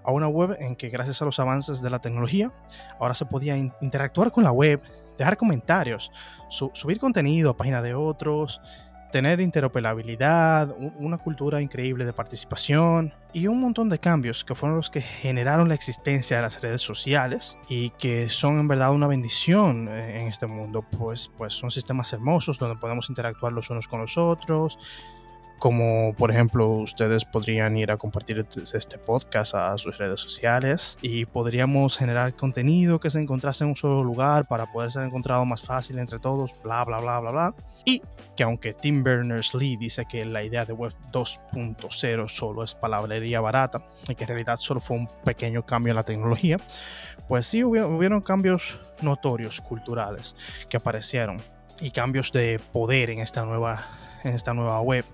a 0.03 0.11
una 0.11 0.27
web 0.27 0.55
en 0.59 0.75
que 0.75 0.89
gracias 0.89 1.21
a 1.21 1.25
los 1.25 1.39
avances 1.39 1.81
de 1.81 1.89
la 1.89 1.99
tecnología 1.99 2.51
ahora 2.99 3.13
se 3.13 3.25
podía 3.25 3.57
interactuar 3.57 4.31
con 4.31 4.43
la 4.43 4.51
web, 4.51 4.81
dejar 5.17 5.37
comentarios, 5.37 6.11
subir 6.49 6.99
contenido 6.99 7.51
a 7.51 7.57
página 7.57 7.81
de 7.81 7.93
otros, 7.93 8.61
tener 9.13 9.39
interoperabilidad, 9.41 10.75
una 10.97 11.19
cultura 11.19 11.61
increíble 11.61 12.03
de 12.03 12.13
participación 12.13 13.13
y 13.31 13.45
un 13.45 13.61
montón 13.61 13.87
de 13.87 13.99
cambios 13.99 14.43
que 14.43 14.55
fueron 14.55 14.75
los 14.75 14.89
que 14.89 15.01
generaron 15.01 15.69
la 15.69 15.75
existencia 15.75 16.37
de 16.37 16.41
las 16.41 16.59
redes 16.61 16.81
sociales 16.81 17.55
y 17.69 17.91
que 17.91 18.27
son 18.29 18.59
en 18.59 18.67
verdad 18.67 18.91
una 18.91 19.05
bendición 19.05 19.87
eh, 19.87 20.19
en 20.19 20.27
este 20.27 20.47
mundo, 20.47 20.83
pues, 20.97 21.31
pues 21.37 21.53
son 21.53 21.69
sistemas 21.69 22.11
hermosos 22.11 22.57
donde 22.57 22.75
podemos 22.75 23.07
interactuar 23.07 23.53
los 23.53 23.69
unos 23.69 23.87
con 23.87 24.01
los 24.01 24.17
otros, 24.17 24.79
como 25.59 26.13
por 26.17 26.31
ejemplo 26.31 26.67
ustedes 26.69 27.25
podrían 27.25 27.77
ir 27.77 27.91
a 27.91 27.97
compartir 27.97 28.45
este 28.73 28.97
podcast 28.97 29.55
a 29.55 29.77
sus 29.77 29.97
redes 29.97 30.19
sociales 30.19 30.97
y 31.01 31.25
podríamos 31.25 31.97
generar 31.97 32.33
contenido 32.33 32.99
que 32.99 33.09
se 33.09 33.21
encontrase 33.21 33.63
en 33.63 33.69
un 33.69 33.75
solo 33.75 34.03
lugar 34.03 34.47
para 34.47 34.71
poder 34.71 34.91
ser 34.91 35.03
encontrado 35.03 35.45
más 35.45 35.61
fácil 35.61 35.99
entre 35.99 36.19
todos, 36.19 36.51
bla, 36.63 36.83
bla, 36.83 36.99
bla, 36.99 37.19
bla, 37.19 37.31
bla. 37.31 37.55
Y 37.85 38.01
que 38.35 38.43
aunque 38.43 38.73
Tim 38.73 39.03
Berners-Lee 39.03 39.77
dice 39.77 40.05
que 40.09 40.25
la 40.25 40.43
idea 40.43 40.65
de 40.65 40.73
Web 40.73 40.93
2.0 41.11 42.27
solo 42.29 42.63
es 42.63 42.73
palabrería 42.73 43.41
barata 43.41 43.85
y 44.07 44.15
que 44.15 44.23
en 44.23 44.27
realidad 44.29 44.57
solo 44.57 44.79
fue 44.79 44.97
un 44.97 45.07
pequeño 45.23 45.65
cambio 45.65 45.91
en 45.91 45.97
la 45.97 46.03
tecnología, 46.03 46.57
pues 47.27 47.45
sí 47.45 47.63
hubieron 47.63 48.21
cambios 48.21 48.79
notorios 49.01 49.61
culturales 49.61 50.35
que 50.69 50.77
aparecieron 50.77 51.41
y 51.79 51.91
cambios 51.91 52.31
de 52.31 52.59
poder 52.71 53.09
en 53.09 53.19
esta 53.19 53.45
nueva, 53.45 53.83
en 54.23 54.35
esta 54.35 54.53
nueva 54.53 54.81
web 54.81 55.05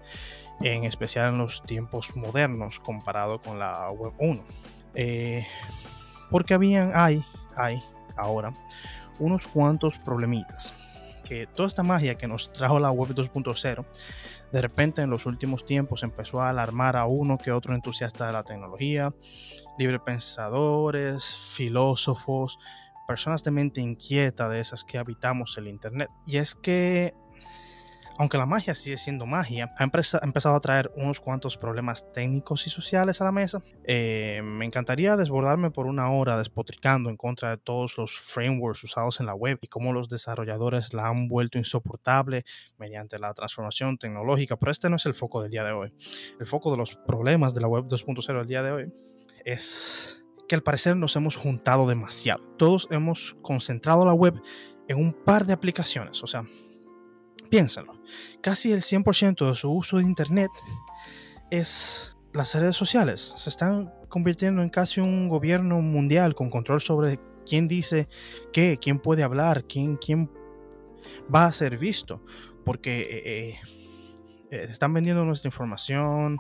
en 0.62 0.84
especial 0.84 1.30
en 1.30 1.38
los 1.38 1.64
tiempos 1.64 2.16
modernos 2.16 2.80
comparado 2.80 3.42
con 3.42 3.60
la 3.60 3.90
web 3.92 4.14
1. 4.18 4.44
Eh, 4.96 5.46
porque 6.30 6.54
habían, 6.54 6.92
hay, 6.94 7.24
hay 7.56 7.82
ahora 8.18 8.54
unos 9.20 9.48
cuantos 9.48 9.98
problemitas. 10.00 10.74
Que 11.26 11.46
toda 11.48 11.68
esta 11.68 11.84
magia 11.84 12.16
que 12.16 12.28
nos 12.28 12.52
trajo 12.52 12.80
la 12.80 12.92
web 12.92 13.14
2.0, 13.14 13.86
de 14.52 14.62
repente 14.62 15.02
en 15.02 15.12
los 15.12 15.26
últimos 15.26 15.66
tiempos 15.66 16.04
empezó 16.04 16.42
a 16.42 16.50
alarmar 16.50 16.96
a 16.96 17.06
uno 17.06 17.38
que 17.38 17.52
otro 17.52 17.76
entusiasta 17.76 18.26
de 18.28 18.34
la 18.34 18.44
tecnología, 18.44 19.14
librepensadores, 19.78 21.54
filósofos, 21.56 22.58
personas 23.08 23.44
de 23.44 23.52
mente 23.52 23.80
inquieta 23.80 24.50
de 24.50 24.60
esas 24.60 24.84
que 24.84 24.98
habitamos 24.98 25.58
el 25.58 25.68
Internet. 25.68 26.10
Y 26.26 26.38
es 26.38 26.56
que 26.56 27.14
aunque 28.20 28.38
la 28.38 28.46
magia 28.46 28.76
sigue 28.76 28.98
siendo 28.98 29.26
magia, 29.26 29.74
ha, 29.78 29.84
empezado 29.86 30.54
a 30.54 30.60
traer 30.60 30.92
unos 30.98 31.22
cuantos 31.22 31.56
problemas 31.56 32.06
técnicos 32.12 32.68
y 32.68 32.70
sociales 32.70 33.22
a 33.22 33.24
la 33.24 33.32
mesa. 33.32 33.62
Eh, 33.86 34.42
me 34.44 34.66
encantaría 34.66 35.16
desbordarme 35.16 35.72
por 35.72 35.86
una 35.88 36.12
hora 36.12 36.38
despotricando 36.38 37.10
en 37.10 37.16
contra 37.16 37.52
de 37.52 37.58
todos 37.58 37.98
los 37.98 38.20
frameworks 38.20 38.84
usados 38.84 39.22
en 39.22 39.26
la 39.26 39.36
web 39.36 39.58
y 39.62 39.68
cómo 39.68 39.94
los 39.94 40.10
desarrolladores 40.10 40.94
la 40.94 41.08
han 41.08 41.30
vuelto 41.30 41.60
insoportable 41.60 42.44
mediante 42.78 43.18
la 43.20 43.34
transformación 43.34 43.98
tecnológica, 43.98 44.58
pero 44.58 44.74
este 44.74 44.90
no 44.90 44.98
es 44.98 45.06
el 45.06 45.16
foco 45.16 45.42
del 45.42 45.52
día 45.52 45.64
de 45.64 45.72
hoy. 45.72 45.96
El 46.42 46.46
foco 46.46 46.72
de 46.72 46.78
los 46.78 46.98
problemas 46.98 47.54
de 47.54 47.62
la 47.62 47.70
web 47.70 47.86
2.0 47.86 48.38
del 48.38 48.48
día 48.48 48.64
de 48.64 48.72
hoy 48.74 48.94
es 49.46 50.26
que 50.50 50.56
al 50.56 50.62
parecer 50.62 50.98
nos 50.98 51.16
hemos 51.16 51.38
juntado 51.38 51.88
demasiado. 51.88 52.44
Todos 52.58 52.90
hemos 52.92 53.38
concentrado 53.42 54.04
la 54.04 54.14
web 54.14 54.42
en 54.90 54.98
un 54.98 55.14
par 55.14 55.46
de 55.46 55.54
aplicaciones, 55.54 56.22
o 56.22 56.28
sea, 56.28 56.44
Piénsalo, 57.50 58.02
casi 58.42 58.72
el 58.72 58.82
100% 58.82 59.50
de 59.50 59.56
su 59.56 59.72
uso 59.72 59.98
de 59.98 60.04
Internet 60.04 60.52
es 61.50 62.16
las 62.34 62.54
redes 62.54 62.76
sociales. 62.76 63.34
Se 63.38 63.50
están 63.50 63.92
convirtiendo 64.08 64.62
en 64.62 64.70
casi 64.70 65.02
un 65.02 65.30
gobierno 65.30 65.82
mundial 65.82 66.36
con 66.36 66.50
control 66.50 66.82
sobre 66.82 67.20
quién 67.46 67.68
dice 67.68 68.08
qué, 68.54 68.78
quién 68.82 69.00
puede 69.00 69.24
hablar, 69.24 69.66
quién, 69.66 69.98
quién 69.98 70.32
va 71.34 71.46
a 71.46 71.52
ser 71.52 71.78
visto. 71.78 72.24
Porque 72.64 73.00
eh, 73.00 73.22
eh, 73.26 73.60
eh, 74.52 74.68
están 74.70 74.94
vendiendo 74.94 75.26
nuestra 75.26 75.48
información, 75.48 76.38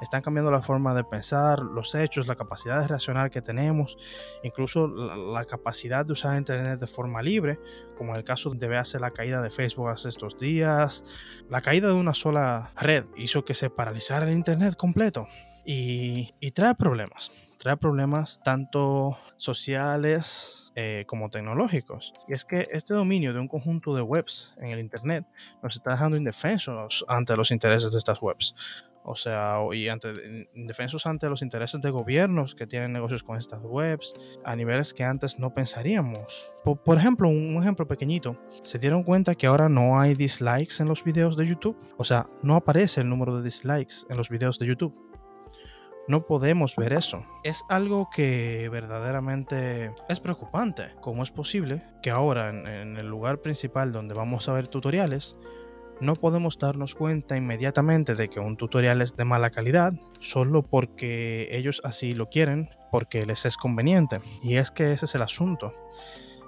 están 0.00 0.22
cambiando 0.22 0.50
la 0.50 0.62
forma 0.62 0.94
de 0.94 1.04
pensar, 1.04 1.60
los 1.60 1.94
hechos, 1.94 2.26
la 2.26 2.36
capacidad 2.36 2.80
de 2.80 2.88
reaccionar 2.88 3.30
que 3.30 3.42
tenemos, 3.42 3.96
incluso 4.42 4.86
la, 4.88 5.44
capacidad 5.44 6.06
de 6.06 6.12
usar 6.12 6.36
Internet 6.36 6.80
de 6.80 6.86
forma 6.86 7.22
libre, 7.22 7.58
como 7.96 8.12
en 8.12 8.18
el 8.18 8.24
caso 8.24 8.50
de 8.50 8.68
la 8.98 9.10
caída 9.10 9.42
de 9.42 9.50
Facebook 9.50 9.88
hace 9.88 10.08
estos 10.08 10.38
días. 10.38 11.04
La 11.48 11.60
caída 11.60 11.88
de 11.88 11.94
una 11.94 12.14
sola 12.14 12.70
red 12.76 13.04
hizo 13.16 13.44
que 13.44 13.54
se 13.54 13.70
paralizara 13.70 14.26
el 14.26 14.32
Internet 14.32 14.76
completo 14.76 15.26
y, 15.64 16.34
y 16.40 16.52
trae 16.52 16.74
problemas. 16.74 17.32
Trae 17.58 17.76
problemas 17.76 18.40
tanto 18.42 19.18
sociales, 19.36 20.60
eh, 20.76 21.04
como 21.08 21.30
tecnológicos. 21.30 22.14
Y 22.28 22.32
es 22.32 22.44
que 22.44 22.68
este 22.70 22.94
dominio 22.94 23.34
de 23.34 23.40
un 23.40 23.48
conjunto 23.48 23.92
de 23.92 24.02
webs 24.02 24.54
en 24.58 24.68
el 24.68 24.78
Internet 24.78 25.26
nos 25.64 25.74
está 25.74 25.90
dejando 25.90 26.16
indefensos 26.16 27.04
ante 27.08 27.36
los 27.36 27.50
intereses 27.50 27.90
de 27.90 27.98
estas 27.98 28.22
webs. 28.22 28.54
O 29.02 29.16
sea, 29.16 29.58
y 29.72 29.88
ante, 29.88 30.48
indefensos 30.54 31.06
ante 31.06 31.28
los 31.28 31.42
intereses 31.42 31.80
de 31.80 31.90
gobiernos 31.90 32.54
que 32.54 32.66
tienen 32.66 32.92
negocios 32.92 33.22
con 33.22 33.38
estas 33.38 33.60
webs 33.62 34.14
a 34.44 34.54
niveles 34.54 34.92
que 34.92 35.04
antes 35.04 35.38
no 35.38 35.54
pensaríamos. 35.54 36.52
Por, 36.64 36.98
ejemplo, 36.98 37.28
un 37.28 37.56
ejemplo 37.60 37.86
pequeñito. 37.88 38.38
¿Se 38.62 38.78
dieron 38.78 39.02
cuenta 39.02 39.34
que 39.34 39.46
ahora 39.46 39.68
no 39.68 39.98
hay 39.98 40.14
dislikes 40.14 40.80
en 40.80 40.88
los 40.88 41.02
videos 41.02 41.36
de 41.36 41.46
YouTube? 41.46 41.76
O 41.96 42.04
sea, 42.04 42.26
no 42.42 42.56
aparece 42.56 43.00
el 43.00 43.08
número 43.08 43.36
de 43.36 43.42
dislikes 43.42 44.06
en 44.08 44.16
los 44.16 44.28
videos 44.28 44.58
de 44.58 44.66
YouTube. 44.66 44.94
No 46.06 46.26
podemos 46.26 46.76
ver 46.76 46.92
eso. 46.92 47.24
Es 47.44 47.62
algo 47.68 48.08
que 48.14 48.68
verdaderamente 48.70 49.92
es 50.08 50.18
preocupante. 50.18 50.88
¿Cómo 51.00 51.22
es 51.22 51.30
posible 51.30 51.82
que 52.02 52.10
ahora 52.10 52.50
en 52.50 52.96
el 52.96 53.06
lugar 53.06 53.38
principal 53.38 53.92
donde 53.92 54.14
vamos 54.14 54.48
a 54.48 54.52
ver 54.52 54.66
tutoriales 54.66 55.36
no 56.00 56.16
podemos 56.16 56.58
darnos 56.58 56.94
cuenta 56.94 57.36
inmediatamente 57.36 58.14
de 58.14 58.28
que 58.28 58.40
un 58.40 58.56
tutorial 58.56 59.02
es 59.02 59.16
de 59.16 59.24
mala 59.24 59.50
calidad 59.50 59.92
solo 60.20 60.62
porque 60.62 61.48
ellos 61.52 61.80
así 61.84 62.14
lo 62.14 62.28
quieren, 62.28 62.70
porque 62.90 63.26
les 63.26 63.44
es 63.46 63.56
conveniente. 63.56 64.20
Y 64.42 64.56
es 64.56 64.70
que 64.70 64.92
ese 64.92 65.04
es 65.04 65.14
el 65.14 65.22
asunto. 65.22 65.74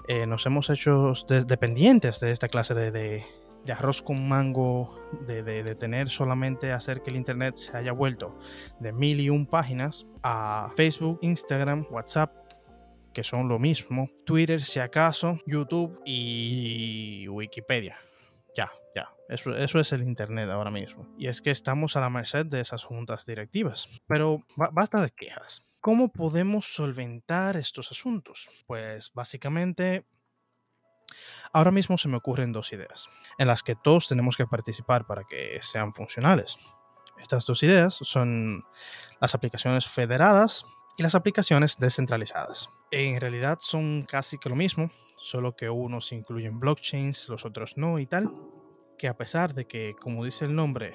Eh, 0.09 0.26
nos 0.26 0.47
hemos 0.47 0.68
hecho 0.71 1.12
dependientes 1.47 2.18
de 2.21 2.32
esta 2.32 2.49
clase 2.49 2.75
de, 2.75 3.25
arroz 3.73 4.02
con 4.02 4.28
mango, 4.28 4.99
de, 5.26 5.75
tener 5.76 6.09
solamente 6.09 6.73
hacer 6.73 7.02
que 7.02 7.11
el 7.11 7.16
Internet 7.16 7.56
se 7.56 7.76
haya 7.76 7.92
vuelto 7.92 8.37
de 8.80 8.92
mil 8.92 9.21
y 9.21 9.30
un 9.30 9.47
páginas 9.47 10.06
a 10.23 10.73
Facebook, 10.76 11.18
Instagram, 11.23 11.87
WhatsApp, 11.90 12.35
que 13.12 13.23
son 13.23 13.49
lo 13.49 13.59
mismo, 13.59 14.09
Twitter 14.25 14.61
si 14.61 14.80
acaso, 14.80 15.38
YouTube 15.47 16.00
y 16.04 17.28
Wikipedia. 17.28 17.97
Eso, 19.32 19.80
es 19.80 19.92
el 19.92 20.02
Internet 20.02 20.50
ahora 20.50 20.70
mismo. 20.70 21.08
Y 21.16 21.28
es 21.28 21.40
que 21.40 21.50
estamos 21.50 21.96
a 21.96 22.00
la 22.00 22.10
merced 22.10 22.44
de 22.44 22.60
esas 22.60 22.84
juntas 22.84 23.24
directivas. 23.24 23.88
Pero 24.06 24.44
basta 24.56 25.00
de 25.00 25.10
quejas. 25.10 25.64
¿Cómo 25.80 26.12
podemos 26.12 26.74
solventar 26.74 27.56
estos 27.56 27.90
asuntos? 27.90 28.50
Pues 28.66 29.10
básicamente, 29.14 30.06
ahora 31.52 31.70
mismo 31.70 31.96
se 31.96 32.08
me 32.08 32.18
ocurren 32.18 32.52
dos 32.52 32.74
ideas, 32.74 33.08
en 33.38 33.48
las 33.48 33.62
que 33.62 33.74
todos 33.74 34.06
tenemos 34.06 34.36
que 34.36 34.46
participar 34.46 35.06
para 35.06 35.24
que 35.24 35.58
sean 35.62 35.94
funcionales. 35.94 36.58
Estas 37.18 37.46
dos 37.46 37.62
ideas 37.62 37.94
son 38.02 38.64
las 39.20 39.34
aplicaciones 39.34 39.88
federadas 39.88 40.66
y 40.98 41.02
las 41.02 41.14
aplicaciones 41.14 41.78
descentralizadas. 41.78 42.68
En 42.90 43.18
realidad 43.18 43.58
son 43.60 44.04
casi 44.06 44.36
que 44.38 44.50
lo 44.50 44.56
mismo, 44.56 44.90
solo 45.16 45.56
que 45.56 45.70
unos 45.70 46.12
incluyen 46.12 46.60
blockchains, 46.60 47.28
los 47.30 47.46
otros 47.46 47.76
no 47.76 47.98
y 47.98 48.06
tal, 48.06 48.30
que 49.02 49.09
a 49.09 49.16
pesar 49.16 49.52
de 49.52 49.66
que, 49.66 49.97
como 50.00 50.25
dice 50.25 50.44
el 50.44 50.54
nombre, 50.54 50.94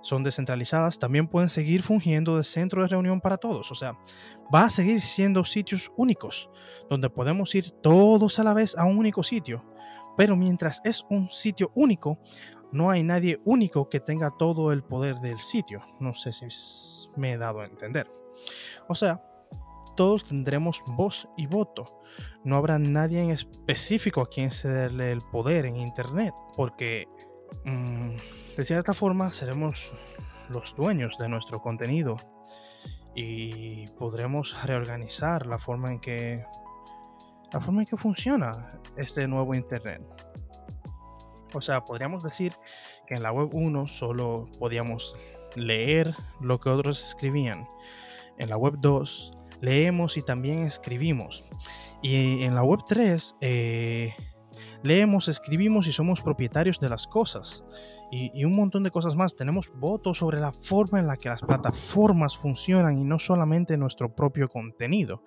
son 0.00 0.24
descentralizadas, 0.24 0.98
también 0.98 1.28
pueden 1.28 1.50
seguir 1.50 1.82
fungiendo 1.82 2.38
de 2.38 2.44
centro 2.44 2.80
de 2.80 2.88
reunión 2.88 3.20
para 3.20 3.36
todos. 3.36 3.70
O 3.70 3.74
sea, 3.74 3.92
va 4.52 4.64
a 4.64 4.70
seguir 4.70 5.02
siendo 5.02 5.44
sitios 5.44 5.92
únicos, 5.98 6.48
donde 6.88 7.10
podemos 7.10 7.54
ir 7.54 7.72
todos 7.72 8.38
a 8.38 8.44
la 8.44 8.54
vez 8.54 8.74
a 8.74 8.86
un 8.86 8.96
único 8.96 9.22
sitio. 9.22 9.66
Pero 10.16 10.34
mientras 10.34 10.80
es 10.82 11.04
un 11.10 11.28
sitio 11.28 11.70
único, 11.74 12.18
no 12.72 12.88
hay 12.88 13.02
nadie 13.02 13.38
único 13.44 13.90
que 13.90 14.00
tenga 14.00 14.30
todo 14.38 14.72
el 14.72 14.82
poder 14.82 15.16
del 15.16 15.40
sitio. 15.40 15.82
No 16.00 16.14
sé 16.14 16.32
si 16.32 16.46
me 17.16 17.32
he 17.32 17.36
dado 17.36 17.60
a 17.60 17.66
entender. 17.66 18.10
O 18.88 18.94
sea, 18.94 19.22
todos 19.96 20.24
tendremos 20.24 20.82
voz 20.86 21.28
y 21.36 21.46
voto. 21.46 22.00
No 22.44 22.56
habrá 22.56 22.78
nadie 22.78 23.22
en 23.22 23.30
específico 23.30 24.20
a 24.20 24.28
quien 24.28 24.50
cederle 24.50 25.12
el 25.12 25.20
poder 25.32 25.66
en 25.66 25.76
Internet, 25.76 26.34
porque... 26.56 27.06
Mm, 27.64 28.16
de 28.56 28.64
cierta 28.64 28.92
forma 28.92 29.32
seremos 29.32 29.92
los 30.50 30.74
dueños 30.74 31.16
de 31.18 31.28
nuestro 31.28 31.62
contenido 31.62 32.18
y 33.14 33.86
podremos 33.92 34.62
reorganizar 34.64 35.46
la 35.46 35.58
forma 35.58 35.92
en 35.92 36.00
que 36.00 36.44
la 37.52 37.60
forma 37.60 37.80
en 37.80 37.86
que 37.86 37.96
funciona 37.96 38.80
este 38.96 39.26
nuevo 39.26 39.54
internet. 39.54 40.02
O 41.52 41.60
sea, 41.60 41.84
podríamos 41.84 42.22
decir 42.22 42.54
que 43.06 43.14
en 43.14 43.22
la 43.22 43.32
web 43.32 43.48
1 43.52 43.86
solo 43.88 44.44
podíamos 44.58 45.16
leer 45.56 46.14
lo 46.40 46.60
que 46.60 46.68
otros 46.68 47.02
escribían. 47.02 47.66
En 48.38 48.50
la 48.50 48.56
web 48.56 48.74
2 48.78 49.32
leemos 49.60 50.16
y 50.16 50.22
también 50.22 50.60
escribimos. 50.60 51.48
Y 52.02 52.42
en 52.42 52.54
la 52.54 52.62
web 52.62 52.80
3 52.86 53.36
eh, 53.40 54.14
leemos, 54.82 55.28
escribimos 55.28 55.86
y 55.86 55.92
somos 55.92 56.20
propietarios 56.20 56.78
de 56.80 56.88
las 56.88 57.06
cosas 57.06 57.64
y, 58.10 58.44
un 58.44 58.56
montón 58.56 58.82
de 58.82 58.90
cosas 58.90 59.14
más. 59.14 59.36
Tenemos 59.36 59.70
votos 59.74 60.18
sobre 60.18 60.40
la 60.40 60.52
forma 60.52 60.98
en 60.98 61.06
la 61.06 61.16
que 61.16 61.28
las 61.28 61.42
plataformas 61.42 62.36
funcionan 62.36 62.98
y 62.98 63.04
no 63.04 63.18
solamente 63.18 63.76
nuestro 63.76 64.14
propio 64.14 64.48
contenido. 64.48 65.22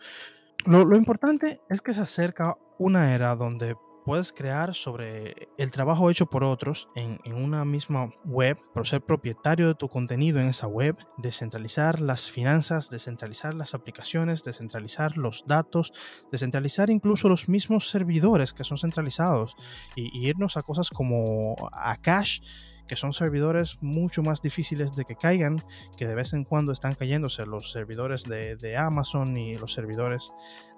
Lo, 0.66 0.86
lo 0.86 0.98
importante 0.98 1.62
es 1.70 1.82
que 1.82 1.94
se 1.94 2.02
acerca 2.02 2.58
una 2.78 3.14
era 3.14 3.36
donde 3.36 3.76
puedes 4.06 4.34
crear 4.34 4.76
sobre 4.76 5.50
el 5.58 5.72
trabajo 5.72 6.10
hecho 6.10 6.26
por 6.26 6.44
otros 6.44 6.90
en, 6.96 7.20
una 7.34 7.66
misma 7.66 8.12
web, 8.26 8.58
por 8.74 8.88
ser 8.88 9.02
propietario 9.02 9.68
de 9.68 9.76
tu 9.76 9.90
contenido 9.90 10.40
en 10.40 10.48
esa 10.48 10.68
web, 10.68 10.98
descentralizar 11.18 12.00
las 12.00 12.30
finanzas, 12.30 12.90
descentralizar 12.90 13.54
las 13.54 13.74
aplicaciones, 13.74 14.44
descentralizar 14.44 15.18
los 15.18 15.46
datos, 15.48 15.94
descentralizar 16.32 16.90
incluso 16.90 17.30
los 17.30 17.50
mismos 17.50 17.90
servidores 17.90 18.54
que 18.54 18.64
son 18.64 18.78
centralizados 18.78 19.56
y, 19.96 20.18
y 20.18 20.28
irnos 20.28 20.58
a 20.58 20.64
cosas 20.64 20.90
como 20.90 21.56
a 21.72 21.96
cache 21.98 22.42
que 22.88 22.96
son 22.96 23.14
servidores 23.14 23.78
mucho 23.82 24.24
más 24.24 24.42
difíciles 24.42 24.96
de 24.96 25.06
que 25.06 25.16
caigan, 25.16 25.64
que 25.98 26.08
de 26.08 26.16
vez 26.16 26.34
en 26.34 26.44
cuando 26.44 26.72
están 26.72 26.96
cayéndose 26.96 27.46
los 27.46 27.72
servidores 27.72 28.24
de, 28.24 28.78
Amazon 28.78 29.38
y 29.38 29.58
los 29.58 29.74
servidores 29.74 30.32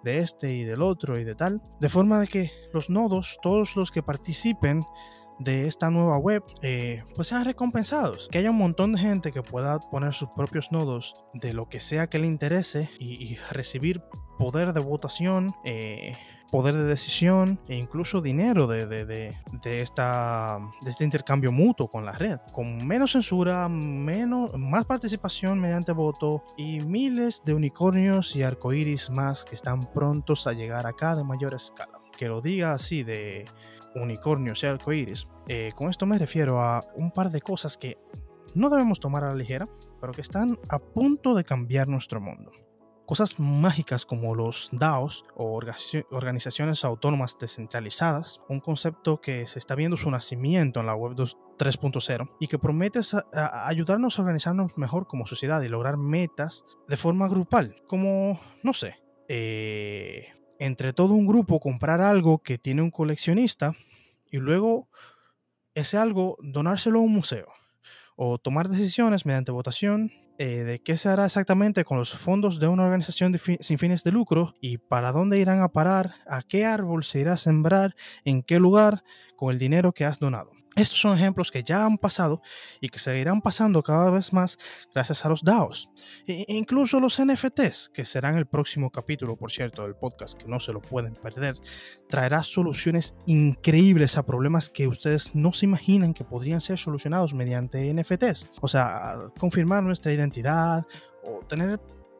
de 0.03 0.19
este 0.19 0.53
y 0.53 0.63
del 0.63 0.81
otro 0.81 1.17
y 1.19 1.23
de 1.23 1.35
tal, 1.35 1.61
de 1.79 1.89
forma 1.89 2.19
de 2.19 2.27
que 2.27 2.51
los 2.73 2.89
nodos, 2.89 3.37
todos 3.41 3.75
los 3.75 3.91
que 3.91 4.03
participen, 4.03 4.83
de 5.39 5.67
esta 5.67 5.89
nueva 5.89 6.17
web 6.17 6.43
eh, 6.61 7.03
pues 7.15 7.27
sean 7.27 7.45
recompensados. 7.45 8.29
Que 8.31 8.39
haya 8.39 8.51
un 8.51 8.57
montón 8.57 8.93
de 8.93 8.99
gente 8.99 9.31
que 9.31 9.41
pueda 9.41 9.79
poner 9.79 10.13
sus 10.13 10.29
propios 10.29 10.71
nodos 10.71 11.13
de 11.33 11.53
lo 11.53 11.67
que 11.67 11.79
sea 11.79 12.07
que 12.07 12.19
le 12.19 12.27
interese 12.27 12.89
y, 12.99 13.35
recibir 13.51 14.01
poder 14.37 14.73
de 14.73 14.79
votación 14.79 15.53
eh, 15.63 16.17
poder 16.55 16.77
de 16.77 16.85
decisión 16.85 17.59
e 17.67 17.75
incluso 17.75 18.21
dinero 18.21 18.65
de, 18.65 18.87
de, 18.87 19.03
de, 19.03 19.37
de, 19.61 19.81
esta, 19.81 20.57
de 20.83 20.89
este 20.89 21.03
intercambio 21.03 21.51
mutuo 21.51 21.89
con 21.89 22.05
la 22.05 22.13
red, 22.13 22.39
con 22.53 22.87
menos 22.87 23.11
censura, 23.11 23.67
menos, 23.67 24.57
más 24.57 24.85
participación 24.85 25.59
mediante 25.59 25.91
voto 25.91 26.45
y 26.55 26.79
miles 26.79 27.41
de 27.43 27.55
unicornios 27.55 28.37
y 28.37 28.43
arcoíris 28.43 29.09
más 29.09 29.43
que 29.43 29.53
están 29.53 29.91
prontos 29.91 30.47
a 30.47 30.53
llegar 30.53 30.87
acá 30.87 31.13
de 31.17 31.25
mayor 31.25 31.53
escala. 31.53 31.99
Que 32.17 32.29
lo 32.29 32.39
diga 32.39 32.71
así 32.71 33.03
de 33.03 33.43
unicornios 33.93 34.63
y 34.63 34.67
arcoíris, 34.67 35.27
eh, 35.49 35.73
con 35.75 35.89
esto 35.89 36.05
me 36.05 36.17
refiero 36.17 36.61
a 36.61 36.79
un 36.95 37.11
par 37.11 37.31
de 37.31 37.41
cosas 37.41 37.75
que 37.75 37.97
no 38.53 38.69
debemos 38.69 39.01
tomar 39.01 39.25
a 39.25 39.27
la 39.27 39.35
ligera, 39.35 39.67
pero 39.99 40.13
que 40.13 40.21
están 40.21 40.57
a 40.69 40.79
punto 40.79 41.35
de 41.35 41.43
cambiar 41.43 41.89
nuestro 41.89 42.21
mundo. 42.21 42.53
Cosas 43.05 43.39
mágicas 43.39 44.05
como 44.05 44.33
los 44.33 44.69
DAOs 44.71 45.25
o 45.35 45.59
organizaciones 46.09 46.83
autónomas 46.83 47.37
descentralizadas, 47.39 48.41
un 48.49 48.59
concepto 48.59 49.21
que 49.21 49.45
se 49.45 49.59
está 49.59 49.75
viendo 49.75 49.95
su 49.95 50.09
nacimiento 50.09 50.79
en 50.79 50.87
la 50.87 50.95
web 50.95 51.13
3.0 51.13 52.35
y 52.39 52.47
que 52.47 52.57
promete 52.57 53.01
ayudarnos 53.33 54.17
a 54.17 54.23
organizarnos 54.23 54.77
mejor 54.77 55.05
como 55.07 55.27
sociedad 55.27 55.61
y 55.61 55.67
lograr 55.67 55.97
metas 55.97 56.65
de 56.87 56.97
forma 56.97 57.27
grupal, 57.27 57.75
como, 57.87 58.39
no 58.63 58.73
sé, 58.73 58.97
eh, 59.27 60.33
entre 60.57 60.93
todo 60.93 61.13
un 61.13 61.27
grupo 61.27 61.59
comprar 61.59 62.01
algo 62.01 62.39
que 62.39 62.57
tiene 62.57 62.81
un 62.81 62.91
coleccionista 62.91 63.73
y 64.31 64.37
luego 64.37 64.89
ese 65.75 65.97
algo 65.97 66.37
donárselo 66.41 66.99
a 66.99 67.03
un 67.03 67.13
museo 67.13 67.47
o 68.15 68.37
tomar 68.39 68.69
decisiones 68.69 69.25
mediante 69.25 69.51
votación 69.51 70.11
eh, 70.37 70.63
de 70.63 70.79
qué 70.79 70.97
se 70.97 71.09
hará 71.09 71.25
exactamente 71.25 71.85
con 71.85 71.97
los 71.97 72.13
fondos 72.13 72.59
de 72.59 72.67
una 72.67 72.83
organización 72.83 73.37
sin 73.59 73.77
fines 73.77 74.03
de 74.03 74.11
lucro 74.11 74.53
y 74.59 74.77
para 74.77 75.11
dónde 75.11 75.39
irán 75.39 75.61
a 75.61 75.69
parar, 75.69 76.15
a 76.27 76.41
qué 76.41 76.65
árbol 76.65 77.03
se 77.03 77.21
irá 77.21 77.33
a 77.33 77.37
sembrar, 77.37 77.95
en 78.25 78.43
qué 78.43 78.59
lugar 78.59 79.03
con 79.35 79.51
el 79.51 79.59
dinero 79.59 79.93
que 79.93 80.05
has 80.05 80.19
donado. 80.19 80.51
Estos 80.75 80.99
son 80.99 81.15
ejemplos 81.15 81.51
que 81.51 81.63
ya 81.63 81.85
han 81.85 81.97
pasado 81.97 82.41
y 82.81 82.89
que 82.89 82.99
seguirán 82.99 83.41
pasando 83.41 83.81
cada 83.81 84.09
vez 84.09 84.33
más 84.33 84.57
gracias 84.93 85.25
a 85.25 85.29
los 85.29 85.41
DAOs. 85.41 85.89
E 86.27 86.45
incluso 86.49 86.99
los 86.99 87.21
NFTs, 87.21 87.91
que 87.93 88.03
serán 88.03 88.35
el 88.35 88.45
próximo 88.45 88.91
capítulo, 88.91 89.37
por 89.37 89.51
cierto, 89.51 89.83
del 89.83 89.95
podcast, 89.95 90.37
que 90.37 90.47
no 90.47 90.59
se 90.59 90.73
lo 90.73 90.81
pueden 90.81 91.13
perder, 91.13 91.55
traerá 92.09 92.43
soluciones 92.43 93.15
increíbles 93.25 94.17
a 94.17 94.25
problemas 94.25 94.69
que 94.69 94.87
ustedes 94.87 95.33
no 95.33 95.53
se 95.53 95.65
imaginan 95.65 96.13
que 96.13 96.25
podrían 96.25 96.59
ser 96.59 96.77
solucionados 96.77 97.33
mediante 97.33 97.93
NFTs. 97.93 98.49
O 98.61 98.67
sea, 98.67 99.15
confirmar 99.39 99.81
nuestra 99.81 100.11
identidad 100.11 100.85
o 101.23 101.39
tener 101.45 101.79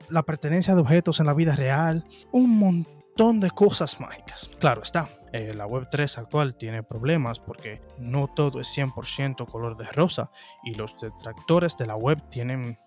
la 0.09 0.23
pertenencia 0.23 0.75
de 0.75 0.81
objetos 0.81 1.19
en 1.19 1.25
la 1.25 1.33
vida 1.33 1.55
real, 1.55 2.05
un 2.31 2.57
montón 2.57 2.95
de 3.15 3.49
cosas 3.51 4.01
mágicas. 4.01 4.49
Claro 4.59 4.83
está 4.83 5.09
eh, 5.31 5.53
la 5.53 5.65
Web3 5.65 6.17
actual 6.17 6.55
tiene 6.55 6.83
problemas 6.83 7.39
porque 7.39 7.81
no 7.97 8.27
todo 8.27 8.59
es 8.59 8.67
100% 8.77 9.49
color 9.49 9.77
de 9.77 9.85
rosa 9.85 10.31
y 10.65 10.73
los 10.75 10.97
detractores 10.97 11.77
de 11.77 11.85
la 11.85 11.95
web 11.95 12.21
tienen 12.29 12.77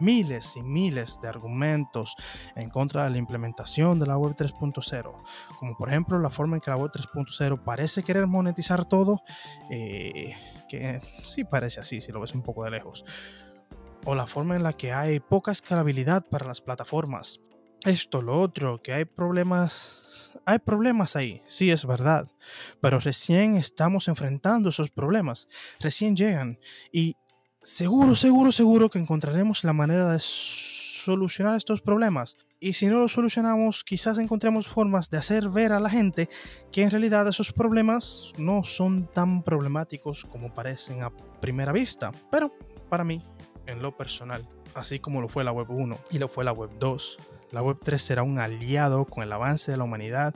miles 0.00 0.56
y 0.56 0.62
miles 0.62 1.20
de 1.22 1.28
argumentos 1.28 2.16
en 2.56 2.68
contra 2.68 3.04
de 3.04 3.10
la 3.10 3.18
implementación 3.18 4.00
de 4.00 4.06
la 4.06 4.18
web 4.18 4.34
3.0, 4.36 5.14
como 5.58 5.76
por 5.76 5.88
ejemplo 5.88 6.18
la 6.18 6.30
forma 6.30 6.56
en 6.56 6.62
que 6.62 6.70
la 6.70 6.76
web 6.76 6.90
3.0 6.90 7.62
parece 7.62 8.02
querer 8.02 8.26
monetizar 8.26 8.84
todo, 8.84 9.22
eh, 9.70 10.34
que 10.68 11.00
sí 11.22 11.44
parece 11.44 11.78
así 11.78 12.00
si 12.00 12.10
lo 12.10 12.20
ves 12.20 12.34
un 12.34 12.42
poco 12.42 12.64
de 12.64 12.70
lejos, 12.70 13.04
o 14.04 14.16
la 14.16 14.26
forma 14.26 14.56
en 14.56 14.64
la 14.64 14.72
que 14.72 14.92
hay 14.92 15.20
poca 15.20 15.52
escalabilidad 15.52 16.24
para 16.24 16.46
las 16.46 16.60
plataformas. 16.60 17.40
Esto, 17.84 18.20
lo 18.20 18.40
otro, 18.40 18.82
que 18.82 18.92
hay 18.92 19.04
problemas 19.04 19.96
hay 20.46 20.58
problemas 20.58 21.16
ahí, 21.16 21.42
sí 21.46 21.70
es 21.70 21.84
verdad, 21.84 22.28
pero 22.80 22.98
recién 22.98 23.56
estamos 23.56 24.08
enfrentando 24.08 24.70
esos 24.70 24.90
problemas, 24.90 25.48
recién 25.78 26.16
llegan 26.16 26.58
y 26.92 27.14
seguro, 27.60 28.16
seguro, 28.16 28.50
seguro 28.50 28.90
que 28.90 28.98
encontraremos 28.98 29.64
la 29.64 29.72
manera 29.72 30.10
de 30.10 30.18
solucionar 30.20 31.56
estos 31.56 31.80
problemas. 31.80 32.36
Y 32.58 32.74
si 32.74 32.86
no 32.86 33.00
los 33.00 33.12
solucionamos, 33.12 33.84
quizás 33.84 34.18
encontremos 34.18 34.68
formas 34.68 35.08
de 35.08 35.18
hacer 35.18 35.48
ver 35.48 35.72
a 35.72 35.80
la 35.80 35.88
gente 35.88 36.28
que 36.72 36.82
en 36.82 36.90
realidad 36.90 37.26
esos 37.28 37.52
problemas 37.52 38.32
no 38.36 38.64
son 38.64 39.06
tan 39.06 39.42
problemáticos 39.42 40.24
como 40.24 40.52
parecen 40.52 41.02
a 41.02 41.10
primera 41.40 41.72
vista. 41.72 42.12
Pero 42.30 42.52
para 42.88 43.04
mí, 43.04 43.22
en 43.66 43.80
lo 43.80 43.96
personal, 43.96 44.46
así 44.74 44.98
como 44.98 45.20
lo 45.20 45.28
fue 45.28 45.44
la 45.44 45.52
Web 45.52 45.70
1 45.70 45.98
y 46.10 46.18
lo 46.18 46.28
fue 46.28 46.44
la 46.44 46.52
Web 46.52 46.70
2, 46.78 47.18
la 47.52 47.62
Web3 47.62 47.98
será 47.98 48.22
un 48.22 48.38
aliado 48.38 49.04
con 49.04 49.22
el 49.22 49.32
avance 49.32 49.70
de 49.70 49.76
la 49.76 49.84
humanidad, 49.84 50.34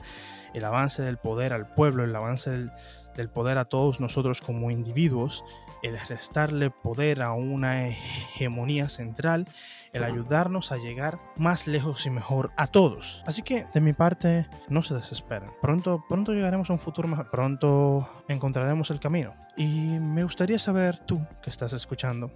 el 0.53 0.65
avance 0.65 1.01
del 1.01 1.17
poder 1.17 1.53
al 1.53 1.67
pueblo, 1.67 2.03
el 2.03 2.15
avance 2.15 2.49
del, 2.49 3.29
poder 3.29 3.57
a 3.57 3.65
todos 3.65 3.99
nosotros 3.99 4.41
como 4.41 4.71
individuos, 4.71 5.43
el 5.83 5.97
restarle 6.07 6.69
poder 6.69 7.21
a 7.21 7.33
una 7.33 7.87
hegemonía 7.87 8.89
central, 8.89 9.47
el 9.93 10.03
ayudarnos 10.03 10.71
a 10.71 10.77
llegar 10.77 11.19
más 11.37 11.67
lejos 11.67 12.05
y 12.05 12.09
mejor 12.09 12.51
a 12.57 12.67
todos. 12.67 13.23
Así 13.25 13.43
que 13.43 13.65
de 13.73 13.81
mi 13.81 13.93
parte, 13.93 14.47
no 14.67 14.83
se 14.83 14.95
desesperen. 14.95 15.51
Pronto, 15.61 16.03
pronto 16.09 16.33
llegaremos 16.33 16.69
a 16.69 16.73
un 16.73 16.79
futuro 16.79 17.07
mejor. 17.07 17.29
Pronto 17.29 18.09
encontraremos 18.27 18.89
el 18.89 18.99
camino. 18.99 19.33
Y 19.55 19.99
me 19.99 20.23
gustaría 20.23 20.59
saber 20.59 20.99
tú 20.99 21.25
que 21.41 21.49
estás 21.49 21.71
escuchando, 21.71 22.31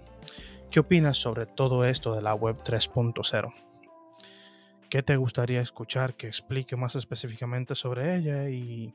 ¿Qué 0.70 0.78
opinas 0.78 1.18
sobre 1.18 1.46
todo 1.46 1.84
esto 1.84 2.14
de 2.14 2.22
la 2.22 2.32
web 2.32 2.62
3.0? 2.62 3.69
¿Qué 4.90 5.04
te 5.04 5.16
gustaría 5.16 5.60
escuchar 5.60 6.16
que 6.16 6.26
explique 6.26 6.74
más 6.74 6.96
específicamente 6.96 7.76
sobre 7.76 8.16
ella 8.16 8.50
y 8.50 8.92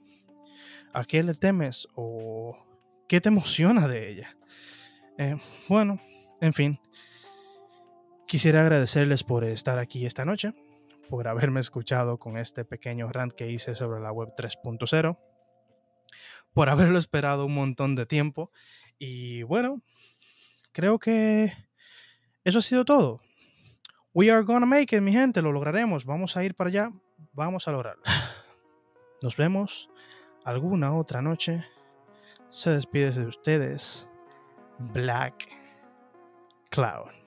a 0.92 1.06
qué 1.06 1.24
le 1.24 1.34
temes 1.34 1.88
o 1.96 2.58
qué 3.08 3.22
te 3.22 3.30
emociona 3.30 3.88
de 3.88 4.12
ella? 4.12 4.38
Eh, 5.18 5.38
bueno, 5.70 6.02
en 6.42 6.54
fin, 6.54 6.78
quisiera 8.28 8.60
agradecerles 8.60 9.24
por 9.24 9.46
estar 9.46 9.80
aquí 9.80 10.06
esta 10.06 10.26
noche, 10.26 10.54
por 11.10 11.30
haberme 11.30 11.62
escuchado 11.62 12.20
con 12.20 12.38
este 12.38 12.66
pequeño 12.66 13.08
rant 13.08 13.32
que 13.32 13.50
hice 13.50 13.74
sobre 13.74 14.02
la 14.02 14.12
web 14.12 14.34
3.0, 14.38 15.18
por 16.54 16.68
haberlo 16.68 17.00
esperado 17.00 17.46
un 17.46 17.56
montón 17.56 17.96
de 17.96 18.06
tiempo 18.06 18.52
y 19.00 19.44
bueno, 19.44 19.78
creo 20.74 21.00
que 21.00 21.54
eso 22.44 22.60
ha 22.60 22.62
sido 22.62 22.84
todo. 22.84 23.22
We 24.16 24.32
are 24.32 24.44
gonna 24.44 24.66
make 24.66 24.96
it, 24.96 25.02
mi 25.02 25.12
gente, 25.12 25.42
lo 25.42 25.52
lograremos. 25.52 26.06
Vamos 26.06 26.38
a 26.38 26.44
ir 26.46 26.56
para 26.56 26.70
allá, 26.70 26.90
vamos 27.34 27.68
a 27.68 27.74
lograrlo. 27.74 28.02
Nos 29.22 29.36
vemos 29.36 29.90
alguna 30.46 30.96
otra 30.96 31.22
noche. 31.22 31.66
Se 32.50 32.70
despide 32.70 33.12
de 33.12 33.26
ustedes 33.26 34.08
Black 34.80 35.50
Cloud. 36.70 37.25